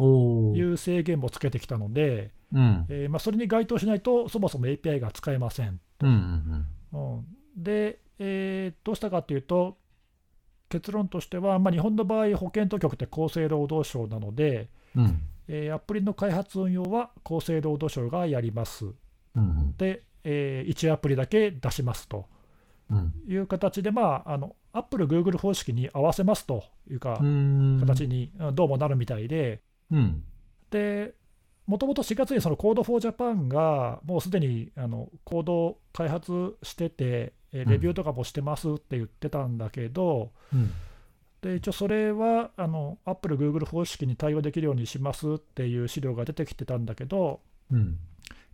[0.00, 2.86] いう制限もつけてきたので、うん。
[2.88, 5.80] えーまあ、それに該当しないと、そもそも API が使えません。
[6.00, 6.08] うん
[6.92, 9.76] うんうん、で、えーどうしたかというと、
[10.68, 15.04] 結論としては、まあ、日本の場合、保健当局って厚生労働省なので、うん。
[15.04, 15.22] うん。
[15.48, 18.86] えーアプリの開発運用は厚生労働省がやります。
[19.34, 22.26] うんで、え1アプリだけ出しますと
[22.90, 23.12] うん。
[23.26, 27.78] いう形で、まあ、あの Apple、Google 方式に合わせますというか、うん。
[27.80, 29.60] 形にうんどうもなるみたいで、
[29.90, 30.22] うん。
[30.70, 31.14] で、
[31.66, 40.72] もともと4月にその Code for Japan がもうすでにあのコードを開発してて、えーレビューとかもしてますって言ってたんだけど、うん。
[41.40, 47.98] で一応それはあの Apple、Google 方式に対応できるようにしますっていう資料が出てきてたんだけど、うん。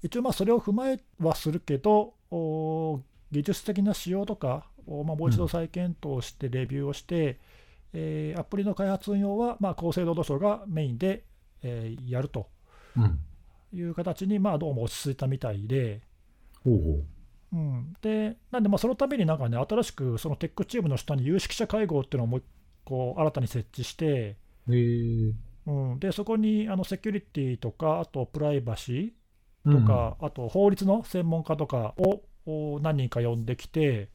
[0.03, 3.01] 一応まあそれを踏まえはするけど、お
[3.31, 7.39] 技術的な仕様とかをまあもう一度再検討してレビューをして、
[7.93, 11.25] えーアプリの開発運用はまあ厚生労働省がメインで、
[11.63, 12.49] えーやると
[12.97, 13.19] うん。
[13.73, 16.03] いう形にまあどうも落ち着いたみたいで、
[16.65, 17.05] ほうほう。
[17.53, 22.45] うん、でなんでまあそのためになんかね新しくそのテックチームの下に有識者会合っていうのをもう一
[22.85, 24.37] 個新たに設置して、へ
[24.69, 25.33] え。
[25.67, 34.11] うん、でそこにあのセキュリティとかあとプライバシーとか、あと法律の専門家とかをお何人か呼んできて、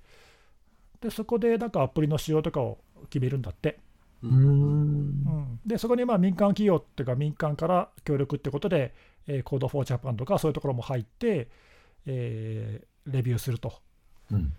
[1.01, 2.79] でそこでなんかアプリの仕様とかを
[3.09, 3.79] 決めるんだって。
[4.21, 4.29] うん。
[4.29, 4.41] うーん。
[4.41, 4.49] う
[5.55, 8.93] ん、でそこにまあ民間企業っていうか、民間から協力ってことで、
[9.27, 11.49] えー、Code for Japan とかそういうところも入って、
[12.05, 13.73] えーレビューすると。
[14.31, 14.53] うん。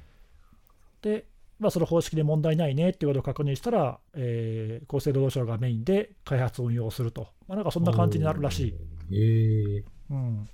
[1.02, 1.24] で、
[1.60, 7.28] まあ、その方式で問題ないねっていうことを確認したら、えー厚生労働省がメインで開発運用をすると。
[7.46, 8.74] まあ、なんかそんな感じになるらしい。
[9.14, 9.84] え。
[10.10, 10.48] うん、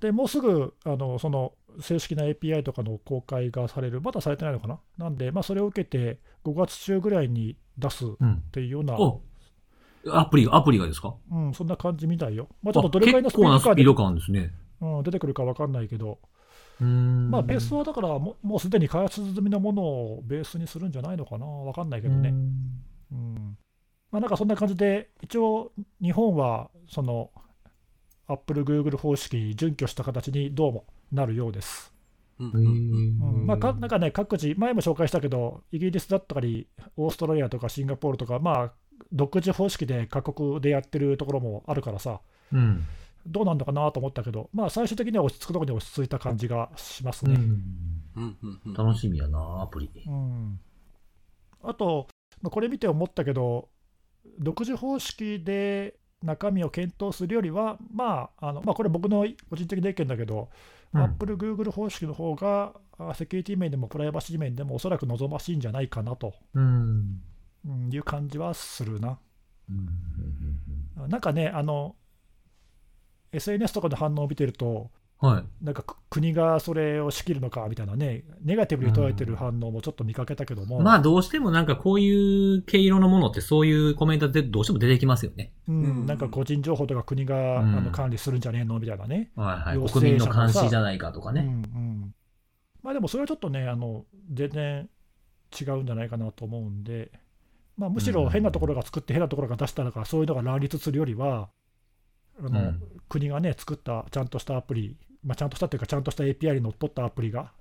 [0.00, 4.78] でもうすぐあのその正式な API とかの公開がされる、まだされてないのかな？
[4.98, 8.42] なんで、まあ、それを受けて5月中ぐらいに出すっうん。
[8.52, 9.22] ていうような、お
[10.10, 11.14] アプリが、アプリがですか？
[11.30, 12.48] うん、そんな感じみたいよ。
[12.62, 14.52] まあ、ちょっとあどれくらいのスピード感ですね。
[14.80, 16.18] うん、出てくるか分かんないけど。
[16.78, 22.34] まあ、ベースはだからももうすでに開発済みのものをベースにするんじゃないのかな、分かんないけどね。
[23.10, 23.58] うん
[24.10, 27.30] まあ、なんかそんな感じで、一応、日本はその
[28.28, 31.92] Apple、Google 方式に準拠した形にどうもなるようです。
[32.38, 32.60] うんうーん。
[32.60, 36.66] うんまあ、かなんかね、各自、前も紹介したけど、イギリスだったり、
[36.96, 38.72] オーストラリアとかシンガポールとか、まあ、
[39.12, 42.20] 独自方式で各国でやってるところもあるからさ、
[42.52, 42.84] うん。
[43.26, 47.34] どうなんのかなと思ったけど、まあ、最終的には落ち着くところに落ち着いた感じがしますね。
[47.34, 49.90] うんうん楽しみやな、アプリ。
[50.06, 50.60] うん
[51.62, 52.06] あと、
[52.42, 53.68] まあこれ見て思ったけど、
[54.38, 60.48] 独自方式で中身を検討するよりは、まああのまあ、これ、僕の個人的な意見だけど、
[60.94, 67.20] うん Apple、Google 方式の方が、あセキュリティ面でもプライバシー面でもおそらく望ましいんじゃないかなと、うん。
[67.66, 69.18] うんいう感じはするな。
[69.68, 69.72] う
[71.04, 71.08] ん。
[71.08, 71.96] なんかね、あの
[73.32, 75.64] SNS とかで反応を見てると、はい。
[75.64, 85.52] なんかく国がそれを仕切るのかみたいなね、ネガティブに捉えてる反応もちょっと見かけたけども、まあどうしてもなんかこういう毛色のものってそういうコメントでどうしても出てきますよね。
[85.68, 89.30] うんうんなんか個人情報とか国が、うんあの管理するんじゃねえのみたいなね。
[89.36, 89.90] はいはい。
[89.90, 91.42] 国民の監視じゃないかとかうんね。
[91.42, 92.14] うん
[92.82, 94.88] まあでもそれはちょっとね、あの全然
[95.58, 97.10] 違うんじゃないかなと思うんで、
[97.76, 101.48] まあ、むしろ変なところが作って変なところが出したのか、そういうのが乱立するよりは、
[102.38, 107.52] あのうん国がね、作ったちゃんとしたアプリ、まあ、ちゃんとしたっていうか、ちゃんとした API にのっとったアプリが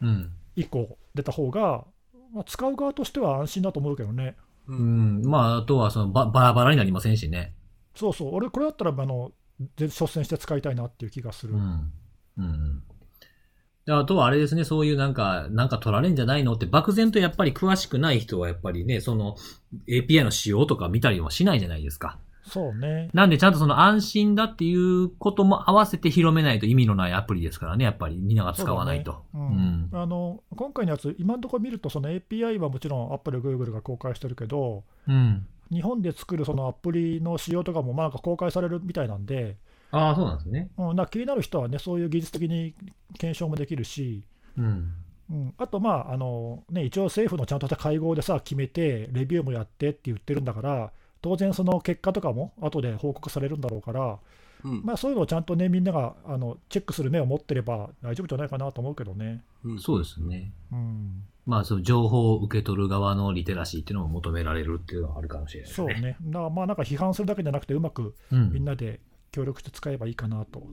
[0.00, 0.30] うん。
[0.56, 1.84] 1個出た方が、
[2.32, 4.36] まあ、使う側としては安心だと思うけどね。
[4.68, 4.74] う。
[4.74, 5.26] うんん。
[5.26, 7.54] まああとはそのババラバラになりませんしね。
[7.94, 9.32] そうそう、俺、これだったらあの
[9.76, 11.54] で率先して使いたいなっていう気がする。
[11.54, 11.92] うん。
[12.38, 12.82] うんうん。
[13.86, 19.36] であとはあれですね、そういうなんか、なんか取られんじゃないのって、漠然とやっぱり詳しくない人はやっぱりね、その
[19.88, 22.18] API の仕様とか見たりはしないじゃないですか。
[22.44, 23.10] そうね。
[23.14, 29.24] なんでちゃんとその安心だっていうことも合わせて広めないと意味のないアプリですからね、やっぱりみんなが使わないと。
[29.32, 35.46] そうだねうんうんあの今回のやつ、今のところ見ると、その API はもちろん Apple、Google が公開してるけど、うん。
[35.70, 39.56] 日本で作るそのアプリの仕様とかもまあなんか公開されるみたいなんで、
[39.90, 40.70] ああ、そうなんですね。
[40.76, 42.74] うん、な気になる人はね、そういう技術的に
[43.18, 44.24] 検証もできるし、
[44.58, 44.92] うん。
[45.30, 50.92] うん、あと、まああのね、一応政府のちゃんとした会合でさ、決めて、レビューもやってって言ってるんだから、
[51.24, 54.18] 当然、その結果とかも後で報告されるんだろうから、
[54.62, 54.82] うん。
[54.84, 59.42] まあ、そういうのをちゃんとね、みんながあのチェックする目を持ってれば大丈夫じゃないかなと思うけどね。
[59.64, 60.52] うんそうですね。
[60.70, 65.94] うん、まあ、その情報を受け取る側のリテラシーっていうのも求められるっていうのはあるかもしれないですね。
[65.94, 66.16] そうね。
[66.20, 68.52] だからまあなんか批判するだけじゃなくて、うまくうん。
[68.52, 69.00] みんなで
[69.32, 70.66] 協力して使えばいいかなと。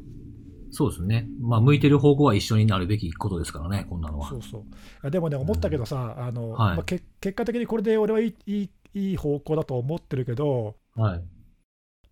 [0.72, 1.28] そうですね。
[1.41, 4.30] まあ、向いてる方向は一緒になるべきことですからね、こんなのは。
[4.30, 4.66] そうそうい
[5.04, 11.23] やでもね、思ったけどさ、あのはいまあ、け結果的にこれで俺はいいいいいい方向だと思ってるけど、はい。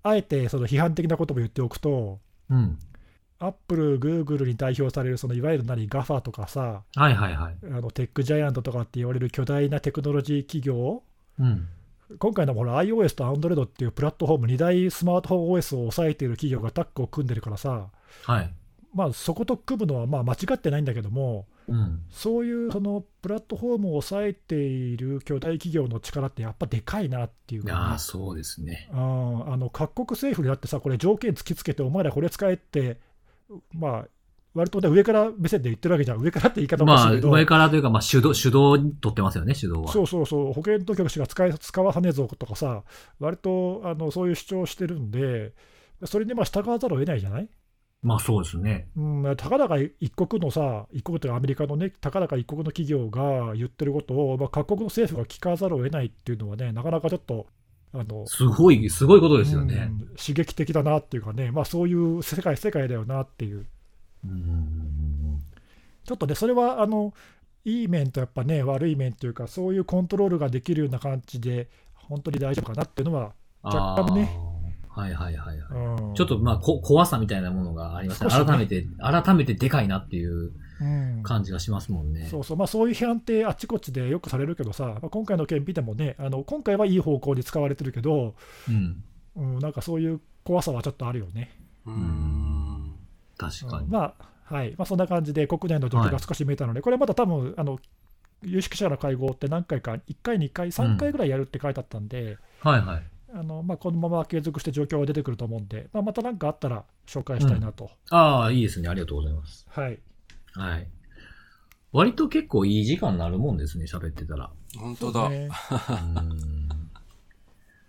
[0.02, 2.20] あえてその批判的なことも言っておくと、
[2.50, 2.80] うん。
[3.40, 7.58] アップル、グーグルに代表されるそのいわゆる何、GAFA とかさ、はいはいはい。
[7.64, 11.04] あのテックジャイアントとかって言われる巨大なテクノロジー企業、
[11.40, 11.68] うん。
[12.18, 17.90] 今回のほら iOS と Android っていうプラットフォーム、2大スマートフォン OS を抑えている企業がタッグを組んでるからさ、
[18.24, 18.54] はい。
[18.94, 22.02] まあ、そこと組むのはまあ間違ってないんだけども、うん。
[22.10, 28.90] そういうそのプラットフォームを抑えている巨大企業の力ってやっぱでかいなっていうか、ねいやー、そうですね。
[28.92, 33.00] うんあの各国政府にだってさ、これ条件突きつけて、お前らこれ使えって、
[33.74, 34.08] まあ、
[34.56, 39.88] 割とね、上から目線で言ってるわけじゃん、上からって言い方おかしまあ、上からというか、まあ、主導、主導取ってますよね、主導は。
[39.92, 42.84] そうそうそう、保険当局が使い使わさねえぞとかさ、
[43.20, 45.54] 割とあのそういう主張をしてるんで、
[46.06, 47.50] それにまあ従わざるを得ないじゃない？
[48.02, 48.88] まあ、そうですね。
[48.96, 57.48] うん、たかだか一国のさ、一国というかアメリカのね、たかだか一国の企業が言ってることを、まあ、各国の政府が聞かざるを得ないっていうのはね、なかなかちょっと、
[57.92, 59.90] あのすごい、すごいことですよね。
[59.92, 63.66] うん刺激的だなっていうかね、まあ、そういう世界、世界だよなっていう、
[64.26, 65.40] うん。
[66.06, 67.14] ちょっとね、それはあの
[67.66, 74.30] いい面とやっぱね、悪い面というか、そういうコントロールができるような感じで、本当に大丈夫かなっていうのは、若干ね
[75.00, 75.86] はいはいはいはい。
[76.02, 78.30] うんちょっとまあこ怖さみたいなものがありますね。
[78.30, 82.28] ね改めて、改めてでかいなっていううん感じがしますもんね。
[82.30, 88.36] そうそう、まあ、そういう批判ってあっちこっちでよくされるけどさ、まあ、今回の件見てもね、あの今回はいい方向に使われてるけど、
[88.68, 89.04] うん。
[89.36, 91.52] うん、なんかそういう怖さはちょっとあるよね。
[91.86, 92.96] うーん。
[93.38, 93.86] 確かに。
[93.86, 94.14] うんま
[94.50, 97.80] あ、はい、まあ、そんな感じで国内の状況が少し見えたので、これまた多分あの
[98.44, 103.04] 有識者の会合って何回か、1回、2回、3回ぐらいやるって書いてあったんで、はいはい。
[103.34, 107.92] あのまあ、このまま継続して状況が出てくると思うんで、まあ、また何かあったら紹介したいなと。
[108.10, 108.90] ああ、いいですね。
[108.90, 109.66] ありがとうございます。
[109.70, 110.00] はい、
[110.54, 110.88] はい。
[111.92, 114.52] 割と結構いい時間になるもんですね、喋ってたら。
[114.78, 115.30] 本当だ。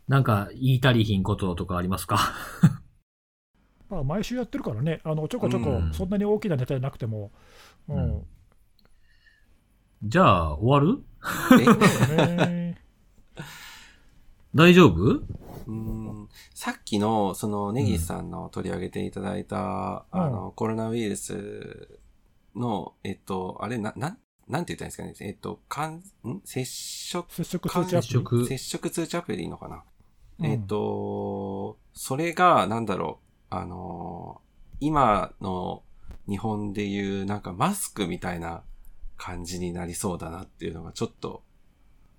[0.08, 2.18] なんか言い足りひんこととかありますか？
[3.88, 7.32] まあ、毎週やってるからね、あのちょこちょこうんそんなに大きなネタじゃなくても、
[7.88, 8.26] うんうん
[10.02, 11.04] じゃあ、終わる？
[12.46, 12.59] ね
[14.54, 14.94] 大丈夫？
[14.94, 16.28] うーん。
[16.54, 20.20] さっきの、その、ネギスさんの取り上げていただいた、うん。
[20.20, 22.00] あの、コロナウイルス
[22.56, 25.28] の、えっと、あれ、な、なん、なんて言ったらいいんですかね？
[25.30, 26.40] えっと、かん、ん？
[26.44, 28.02] 接触、接触通知アプリ。
[28.02, 28.46] 接触。
[28.46, 29.84] 接触通知アプリでいいのかな？
[30.40, 30.46] うん。
[30.46, 34.40] えっと、それが、なんだろう、あの、
[34.80, 35.84] 今の
[36.28, 38.64] 日本でいう、なんかマスクみたいな
[39.16, 41.44] 感じになりそうだなっていうのが、ちょっと、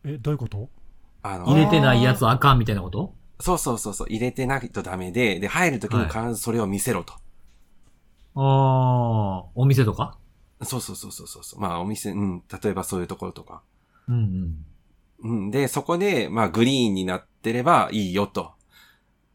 [0.05, 0.69] え、どういうこと？
[1.23, 3.13] あの、入れてないやつあかんみたいなこと？
[3.39, 7.13] そうそうそうそう、入れてないとダメで、で、入るときに必ずそれを見せろと。
[8.35, 10.17] ああ、お店とか？
[10.63, 11.59] そうそうそうそうそう。
[11.59, 13.63] まあ、お店、うん、例えばそういうところとか。
[14.07, 14.65] うん
[15.23, 15.31] うん。
[15.31, 18.51] うん、で、そこで、まあ、グリーンになってればいいよと。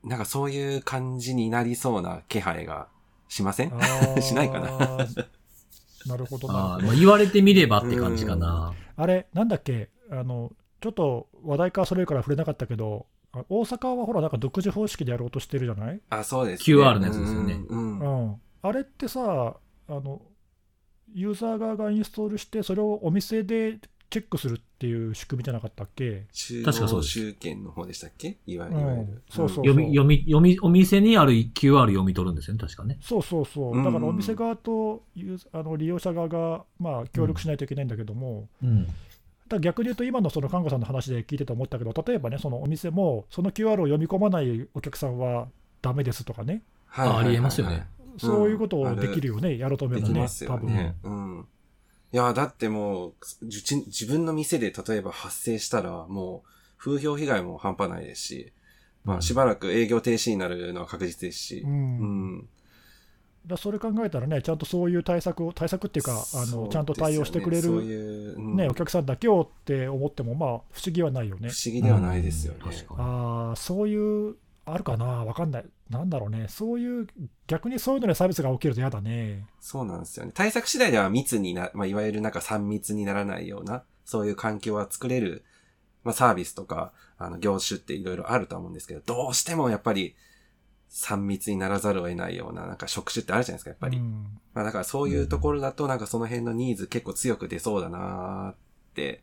[0.04, 2.88] なんかそういう感じになりそうな気配が、
[3.28, 3.72] しません？
[4.22, 4.68] しないかな。
[6.06, 8.72] なるほどああ、なるほどまあ言われてみればって感じかな。
[8.96, 17.54] あれ、なんだっけ、あのちょっと話題からそれるから触れなかったけど、あ大阪はほら、なんか独自方式でやろうとしてるじゃない、あ、そうです、QR のやつですよね。
[17.68, 18.26] うんううん。
[18.30, 19.56] ん、あれってさ
[19.88, 20.22] あの、
[21.14, 23.78] ユーザー側がインストールして、それをお店で
[24.10, 27.18] チェックするっていう仕組みじゃなかったっけ、中確かそうです。
[27.18, 28.38] 央集権の方でしたっけ？
[28.46, 28.84] いわいうん。
[28.86, 29.22] わゆる。
[29.30, 29.64] そうそう。
[29.66, 32.98] 読み、読み、読み、お店にある QR 読み取るんですよね、確かね。
[33.00, 33.84] そうそうそう、うん。
[33.84, 38.86] だからお店側とユーザあの利用者側が、まあ、協力しないといけないんだけども、うん。
[39.60, 45.48] 逆に言うと、今のその看護さんの話で聞いてて思ったけど、例えばね、そのお店も、その QR を読み込まないお客さんは
[45.82, 47.86] ダメですとかね、はいあありえますよね。
[48.18, 50.74] そういうことをできるよね、やろうと思えばね多分。
[50.74, 50.96] ね。
[51.02, 51.46] うん。
[52.12, 58.52] いや、だってもう、じ自自分の店で例えば発生したら、もう、風評被害も半端ないですし、
[59.04, 61.58] まあ、しばらく営業停止になるのは確実ですし。
[61.60, 62.48] う、うん。
[63.46, 71.62] だそれ考えたらね、ちゃんとそういう対策を、対策っていうか、あのちゃんと対応してくれる、いう、うんね、お客さんだけをって思っても、まあ、不思議はないよね不。
[71.64, 72.60] 思議ではないですよね。
[72.64, 73.00] うん確かに。
[73.00, 77.06] ああ、そういう、あるかな、わかんない、なんだろうね、そういう、
[77.46, 79.46] 逆にそういうので差別が起きると嫌だね。
[79.60, 80.32] そうなんですよね。
[80.34, 85.44] 対策次第では密にな、まあ、いわゆるなんか3密にならないような、そういう環境は作れる、
[86.02, 90.16] まあ、サービスとか、あの、業種っていろいろあるとは思うんですけど、どうしてもやっぱり、
[90.96, 93.98] 3密にならざるを得ないような、なんか職種ってあるじゃないですか、やっぱり。
[93.98, 98.56] うんまあ、だからそういうところだと、なんかその辺のニーズ結構強く出そうだなーっ
[98.94, 99.22] て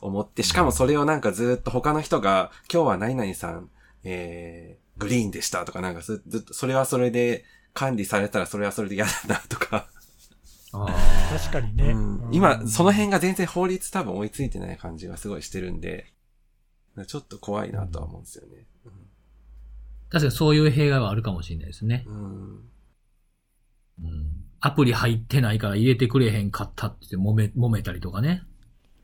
[0.00, 3.70] 思って、しかもそれをなんかずっと他の人が、今日は何々さん、
[4.02, 9.86] えー、グリーンでしたとか、なんかずずっと、それはそれで管理されたらそれはそれで嫌だなとか。
[10.72, 10.86] あ
[11.30, 11.92] 確かにね。
[11.92, 16.12] うんうん今、その辺が全然法律多分追いついてない感じがすごいしてるんで、
[17.06, 18.66] ちょっと怖いなとは思うんですよね。
[20.12, 22.04] 確かにそういう弊害はあるかもしれないですね。
[22.06, 22.70] うん。
[24.02, 24.44] うん。
[24.60, 28.42] アプリ入ってないから入れてくれへんかったって言って揉め、揉めたりとかね。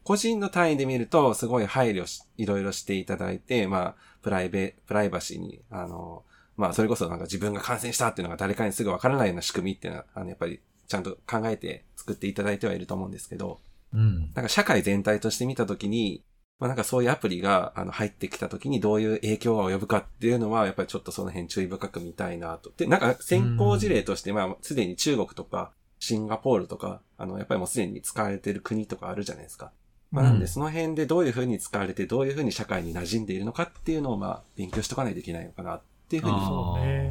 [0.04, 6.24] 個人の単位で見ると、すごい配慮し、いろいろしていただいて、まあ、プライベ、プライバシーに、あの、
[6.59, 13.61] まあ、それこそなんか自分が感染したっていうのが誰かにすぐわからないような仕組みっていうのは、あの、やっぱり、ちゃんと考えて作っていただいてはいると思うんですけど、
[13.94, 14.30] うん。
[14.34, 16.22] なんか社会全体として見たときに、
[16.59, 22.72] まあなんかそういうアプリがあの入ってきたときにどういう影響が及ぶかっていうのは、やっぱりちょっとその辺注意深く見たいなと。
[22.76, 29.72] で、なんか先行事例として、まあすでに中国とかシンガポールとか、あの、やっぱりもうすでに使われてる国とかあるじゃないですか。
[30.11, 36.36] まあなんうんでその辺でどういうふうに使われて、どういうふうに社会に馴染んでいるのかっていうのをまあ勉強しとかないといけないのかなっていうふうに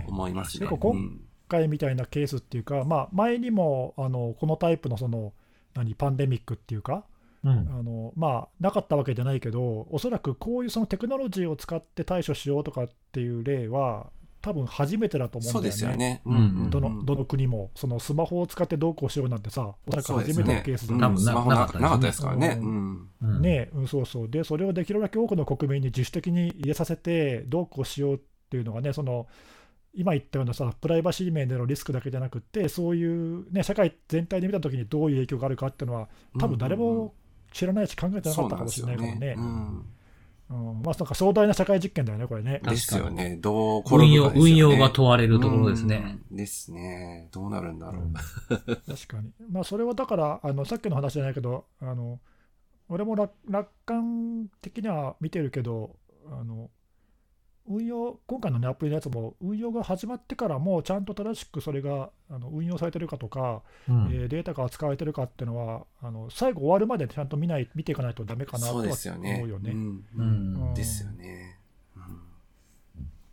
[0.07, 0.67] 思いますね。
[0.67, 5.33] 今回みたいなケースっていうか、まあ、前にもあのこのタイプのその
[5.75, 7.05] 何パンデミックっていうか、
[7.47, 7.79] うん。
[7.79, 14.07] あのまあ、なかったわけじゃないけど、おそらくこういうそのテクノロジーを使って対処しようとかっていう例は、
[14.41, 16.21] 多分初めてだと思うんだよね。
[16.69, 20.87] どのどの国も、そのスマホを使ってどうこうしようなんてさ、おそらく初めてのケース。
[20.87, 22.59] だうんよ多分なスマホななかったですねなかったですからね。
[22.61, 23.09] ううん。
[23.21, 23.41] うん。
[23.41, 24.29] ねうん、そうそう。
[24.29, 28.19] で、それをできるだけ多くの国民に自主的に入れさせて、どうこうしようっ
[28.49, 29.27] ていうのがね、その
[29.97, 36.07] 今言ったようなさ、プライバシー面でのリスクだけじゃなくって、そういう、ね、社会全体で見たときにどういう影響があるかっていうのは、
[36.39, 37.15] 多分誰も
[37.51, 39.35] 知らないし、考えてなかったかもしれないからね。
[39.37, 39.85] うん
[40.49, 42.61] うんまあ、なんか壮大な社会実験だよね、これね。
[42.63, 43.35] ですよね。
[43.35, 46.19] どう転ぶか運用、ですよね運用が問われるところですね。
[46.31, 46.37] うん。
[46.37, 47.27] ですね。
[47.33, 48.13] どうなるんだろう。
[48.87, 49.31] 確かに。
[49.51, 52.19] まあ、それはだから、あのさっきの話じゃないけど、あの
[52.89, 55.97] 俺も楽楽観的には見てるけど、
[56.31, 56.69] あの
[57.67, 68.83] 運用、今回の、ね、アプリのやつも、運用が始まってからも、ちゃんと正しくそれがあの運用されてるかとか、うんえーデータが扱われてるかっていうのは、あの最後終わるまでちゃんと見ない見ていかないとダメかなとは。
[68.83, 69.71] 思うよね。
[69.71, 70.73] うんううんん。
[70.73, 71.59] ですよね。
[71.95, 72.03] うん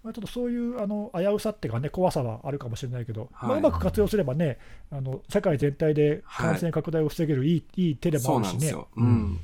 [0.03, 4.59] まあ、ちょっとそういうあの危うさっていうかね、怖さはあるかもしれないけど、はいまあ、うまく活用すればね、
[4.91, 8.53] あの社会全体で感染拡大を防げるいい,、い、い手でもあるしね。
[8.53, 8.89] なんですよ。
[8.97, 9.39] うん。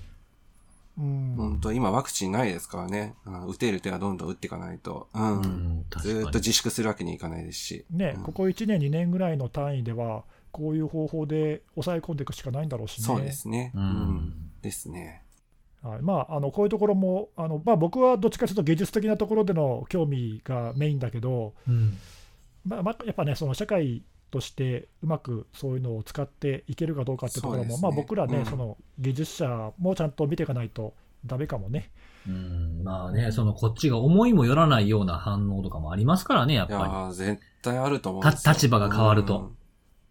[0.98, 3.14] うん本当今ワクチンないですからね。
[3.24, 5.08] うん打てる手はどんどん打っていかないと。
[5.14, 5.40] うん。
[5.40, 5.84] うん。
[6.02, 7.84] ずーっと自粛するわけにいかないですし。
[7.90, 13.04] うんねここ1年、2年ぐらいの単位では、こういう方法で抑え込んでいくしかないんだろうしね。
[13.04, 13.72] そうですね。
[13.74, 14.50] ううんん。
[14.62, 15.22] ですね。
[15.82, 21.96] はいまあ、あのこういうところもあの、まあ、僕はどっちかというと技術的なところでの興味がメインだけど、うん。
[22.66, 30.94] まあまあ、やっぱね、その社会としてうまくそういうのを使っていけるかどうかっていうところも、ねまあ、僕らね、うんその技術者もちゃんと見ていかないと
[31.26, 31.90] ダメかもね。
[32.28, 32.82] うん。
[32.82, 39.56] まあね、そのこっちが思いもよらないような反応とかもありますからね、やっいやぱー絶対あると思う立場が変わるとうん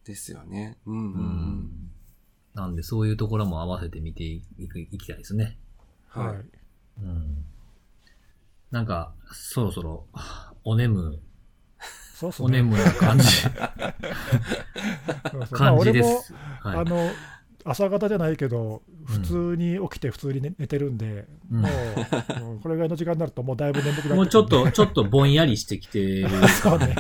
[0.06, 0.78] ですよね。
[0.86, 1.20] うんうんり。
[1.20, 1.92] うん。
[2.56, 5.58] なんでそういうところも合わせて見ていく、いきたいですね。
[6.16, 6.26] うん。
[6.26, 6.36] はい。
[7.02, 7.46] うん。
[8.72, 10.06] なんか、そろそろ、
[10.64, 11.20] お眠、
[12.20, 12.46] そうっすね。
[12.46, 13.60] お眠な感じ、そうそう
[15.40, 16.34] まあ感じで俺もす。
[16.62, 16.78] はい。
[16.80, 17.10] あの
[17.66, 26.30] 朝方じゃないけど、普通に起きて普通に寝寝てるんで、うんもう、もうこれぐらいの時間になると、もうだいぶ眠くなってもうちょっと、ちょっとぼんやりしてきてる
[26.62, 26.94] そうね。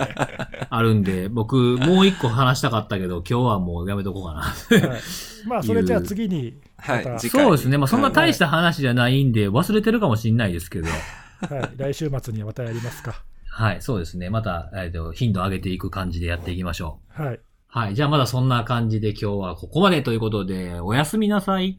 [0.69, 4.39] あるんで、僕、もう一個話したかったけど、今日はもうやめとこうかな。
[4.41, 5.01] はい
[5.47, 7.77] まあ、それじゃあ次に、はいそうですね。
[7.77, 10.87] まあ、そんな大した話じゃないんで、忘れてるかもしれないですけど。
[10.87, 13.23] はい、来週末にはまたやりますか。
[13.59, 14.29] はい、そうですね。
[14.29, 17.21] また、えっと、頻度上げていく感じでやっていきましょう。
[17.23, 17.39] はい。
[17.67, 17.93] はい。
[17.93, 21.77] じゃあまだそんな感じで今日はここまでということで、おやすみなさい。